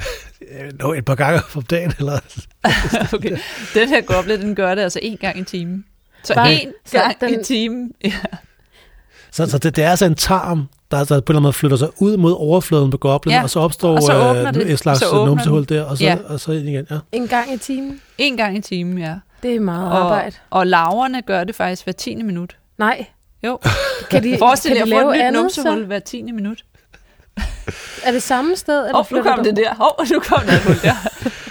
Nå, 0.81 0.93
et 0.93 1.05
par 1.05 1.15
gange 1.15 1.41
om 1.57 1.63
dagen, 1.63 1.93
eller? 1.99 2.19
okay. 3.15 3.37
Den 3.75 3.89
her 3.89 4.01
goble, 4.01 4.41
den 4.41 4.55
gør 4.55 4.75
det 4.75 4.83
altså 4.83 4.99
en 5.03 5.17
gang 5.17 5.39
i 5.39 5.45
timen. 5.45 5.85
Så 6.23 6.35
Nej. 6.35 6.51
en 6.51 6.73
gang 6.91 7.21
den... 7.21 7.41
i 7.41 7.45
timen. 7.45 7.93
Ja. 8.05 8.13
Så, 9.31 9.47
så 9.47 9.59
det, 9.59 9.77
det 9.77 9.85
er 9.85 9.91
altså 9.91 10.05
en 10.05 10.15
tarm, 10.15 10.69
der, 10.91 11.05
der 11.05 11.05
på 11.05 11.13
en 11.15 11.17
eller 11.17 11.23
anden 11.29 11.43
måde 11.43 11.53
flytter 11.53 11.77
sig 11.77 11.89
ud 11.99 12.17
mod 12.17 12.33
overfladen 12.33 12.91
på 12.91 12.97
goblen, 12.97 13.35
ja. 13.35 13.43
og 13.43 13.51
så 13.51 13.61
opstår 13.61 13.97
og 13.97 14.03
så 14.03 14.35
øh, 14.35 14.55
det. 14.55 14.71
et 14.71 14.79
slags 14.79 15.03
numsehul 15.13 15.69
der, 15.69 15.83
og 15.83 15.99
så, 15.99 16.05
ja. 16.05 16.17
og 16.27 16.41
så 16.41 16.53
ind 16.53 16.69
igen. 16.69 16.87
Ja. 16.91 16.99
En 17.13 17.29
gang 17.29 17.53
i 17.53 17.57
timen? 17.57 18.01
En 18.19 18.37
gang 18.37 18.57
i 18.57 18.61
timen, 18.61 18.99
ja. 18.99 19.15
Det 19.43 19.55
er 19.55 19.61
meget 19.61 19.93
og, 19.93 19.99
arbejde. 19.99 20.37
Og 20.51 20.67
laverne 20.67 21.23
gør 21.23 21.45
det 21.45 21.55
faktisk 21.55 21.85
hver 21.85 21.93
tiende 21.93 22.25
minut. 22.25 22.57
Nej. 22.79 23.07
Jo. 23.45 23.59
kan 24.11 24.23
de, 24.23 24.39
Forestil 24.39 24.77
kan 24.77 24.85
de 24.85 24.91
lave 24.91 25.27
et 25.27 25.33
nyt 25.33 25.41
numsehul 25.41 25.85
hver 25.85 25.99
tiende 25.99 26.33
minut 26.33 26.65
er 28.07 28.13
det 28.13 28.23
samme 28.23 28.57
sted? 28.57 28.87
Eller 28.87 28.99
oh, 28.99 29.07
nu 29.13 29.23
kom 29.23 29.45
det 29.45 29.57
der. 29.57 29.75
Hov, 29.75 29.95
oh, 29.99 30.07
nu 30.13 30.19
kom 30.21 30.41
der 30.47 30.53
et 30.53 30.63
hul 30.63 30.77
der. 30.83 30.95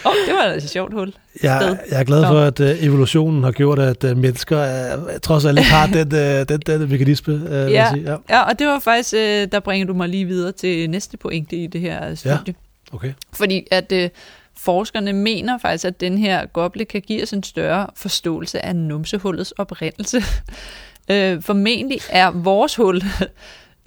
Oh, 0.06 0.14
det 0.28 0.36
var 0.36 0.44
et 0.44 0.70
sjovt 0.70 0.94
hul. 0.94 1.14
Jeg, 1.44 1.78
jeg 1.92 2.00
er 2.00 2.04
glad 2.04 2.26
for, 2.26 2.40
at 2.40 2.60
uh, 2.60 2.84
evolutionen 2.84 3.44
har 3.44 3.52
gjort, 3.52 3.80
at 3.80 4.04
uh, 4.04 4.18
mennesker 4.18 4.96
uh, 4.98 5.04
trods 5.24 5.46
alt 5.46 5.60
ikke 5.60 5.72
har 5.72 5.88
den, 5.88 6.08
uh, 6.08 6.48
den, 6.50 6.60
den 6.60 6.90
mekanisme. 6.90 7.34
Uh, 7.34 7.52
ja, 7.52 7.90
sige. 7.94 8.12
Ja. 8.12 8.18
ja, 8.30 8.42
og 8.42 8.60
det 8.60 8.68
var 8.68 8.80
faktisk, 8.80 9.14
uh, 9.14 9.20
der 9.52 9.60
bringer 9.60 9.88
du 9.88 9.94
mig 9.94 10.10
lige 10.10 10.26
videre 10.26 10.52
til 10.52 10.90
næste 10.90 11.18
pointe 11.18 11.56
i 11.56 11.68
det 11.68 11.82
her 11.82 12.16
studie. 12.16 12.38
Ja, 12.48 12.54
okay. 12.94 13.14
Fordi 13.34 13.68
at 13.72 13.92
uh, 13.92 14.10
forskerne 14.58 15.14
mener 15.14 15.58
faktisk, 15.58 15.86
at 15.86 16.02
den 16.02 16.18
her 16.18 16.46
goble 16.46 16.86
kan 16.86 17.02
give 17.02 17.24
os 17.24 17.34
en 17.34 17.44
større 17.44 17.88
forståelse 17.96 18.66
af 18.66 18.76
numsehullets 18.76 19.52
oprindelse. 19.52 20.24
øh, 21.12 21.42
formentlig 21.42 22.00
er 22.10 22.32
vores 22.32 22.76
hul, 22.76 23.02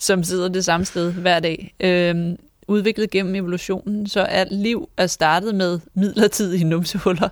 som 0.04 0.24
sidder 0.24 0.48
det 0.48 0.64
samme 0.64 0.86
sted 0.86 1.12
hver 1.12 1.40
dag, 1.40 1.74
øh, 1.80 2.36
udviklet 2.68 3.10
gennem 3.10 3.34
evolutionen, 3.34 4.06
så 4.06 4.20
alt 4.20 4.52
liv 4.52 4.88
er 4.96 5.06
startet 5.06 5.54
med 5.54 5.80
midlertidige 5.94 6.64
numsehuller. 6.64 7.28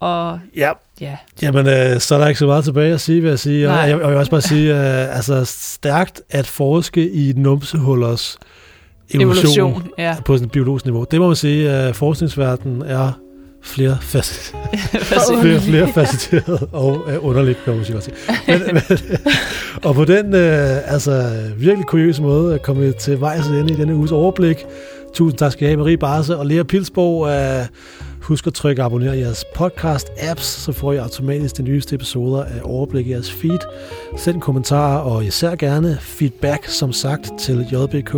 Og, 0.00 0.40
ja. 0.56 0.72
ja. 1.00 1.16
Jamen, 1.42 1.66
øh, 1.66 2.00
så 2.00 2.14
er 2.14 2.18
der 2.18 2.28
ikke 2.28 2.38
så 2.38 2.46
meget 2.46 2.64
tilbage 2.64 2.94
at 2.94 3.00
sige, 3.00 3.20
vil 3.20 3.28
jeg 3.28 3.38
sige. 3.38 3.70
Og 3.70 3.76
jeg, 3.76 3.88
jeg 3.88 4.08
vil 4.08 4.16
også 4.16 4.30
bare 4.30 4.40
sige, 4.40 4.74
øh, 4.74 5.16
altså 5.16 5.44
stærkt 5.44 6.22
at 6.30 6.46
forske 6.46 7.10
i 7.10 7.32
numsehullers 7.36 8.38
evolution, 9.10 9.70
evolution 9.70 9.90
ja. 9.98 10.16
på 10.24 10.36
sådan 10.36 10.46
et 10.46 10.52
biologisk 10.52 10.84
niveau. 10.84 11.04
Det 11.10 11.20
må 11.20 11.26
man 11.26 11.36
sige, 11.36 11.70
at 11.70 11.96
forskningsverdenen 11.96 12.82
er 12.82 13.12
flere, 13.62 13.98
facet, 14.00 14.54
flere, 15.42 15.60
flere 15.60 15.92
facetteret 15.92 16.68
og 16.72 17.00
uh, 17.06 17.28
underligt, 17.28 17.58
kan 17.64 17.74
man 17.76 17.84
sige. 17.84 18.14
Men, 18.46 18.62
men, 18.72 18.82
og 19.82 19.94
på 19.94 20.04
den 20.04 20.26
uh, 20.26 20.92
altså, 20.92 21.42
virkelig 21.56 21.86
kuriøse 21.86 22.22
måde 22.22 22.54
at 22.54 22.62
komme 22.62 22.92
til 22.92 23.20
vejs 23.20 23.46
ind 23.46 23.70
i 23.70 23.74
denne 23.74 23.94
uges 23.94 24.12
overblik. 24.12 24.66
Tusind 25.14 25.38
tak 25.38 25.52
skal 25.52 25.64
I 25.64 25.68
have, 25.68 25.76
Marie 25.76 25.98
Barse 25.98 26.36
og 26.36 26.46
Lea 26.46 26.62
Pilsborg. 26.62 27.20
Uh, 27.60 27.66
husk 28.28 28.46
at 28.46 28.54
trykke 28.54 28.82
abonner 28.82 29.12
i 29.12 29.20
jeres 29.20 29.44
podcast-apps, 29.44 30.42
så 30.42 30.72
får 30.72 30.92
I 30.92 30.96
automatisk 30.96 31.56
de 31.56 31.62
nyeste 31.62 31.94
episoder 31.94 32.44
af 32.44 32.60
overblik 32.62 33.06
i 33.06 33.10
jeres 33.10 33.32
feed. 33.32 33.58
Send 34.16 34.40
kommentarer 34.40 34.98
og 34.98 35.24
især 35.24 35.54
gerne 35.54 35.98
feedback, 36.00 36.66
som 36.66 36.92
sagt, 36.92 37.30
til 37.38 37.66
jbk 37.72 38.14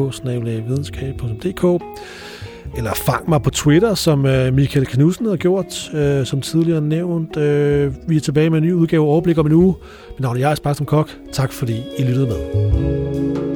eller 2.77 2.95
fang 2.95 3.29
mig 3.29 3.43
på 3.43 3.51
Twitter, 3.51 3.95
som 3.95 4.27
øh, 4.27 4.55
Michael 4.55 4.87
Knudsen 4.87 5.27
har 5.27 5.37
gjort, 5.37 5.95
øh, 5.95 6.27
som 6.27 6.41
tidligere 6.41 6.81
nævnt. 6.81 7.37
Øh, 7.37 7.93
vi 8.09 8.17
er 8.17 8.21
tilbage 8.21 8.51
med 8.51 8.59
en 8.59 8.65
ny 8.65 8.73
udgave 8.73 9.05
overblik 9.05 9.39
om 9.39 9.47
en 9.47 9.53
uge. 9.53 9.75
Mit 10.11 10.21
navn 10.21 10.37
er 10.37 10.41
Jais 10.41 10.77
som 10.77 10.87
Kok. 10.87 11.11
Tak 11.33 11.53
fordi 11.53 11.83
I 11.99 12.03
lyttede 12.03 12.27
med. 12.27 13.50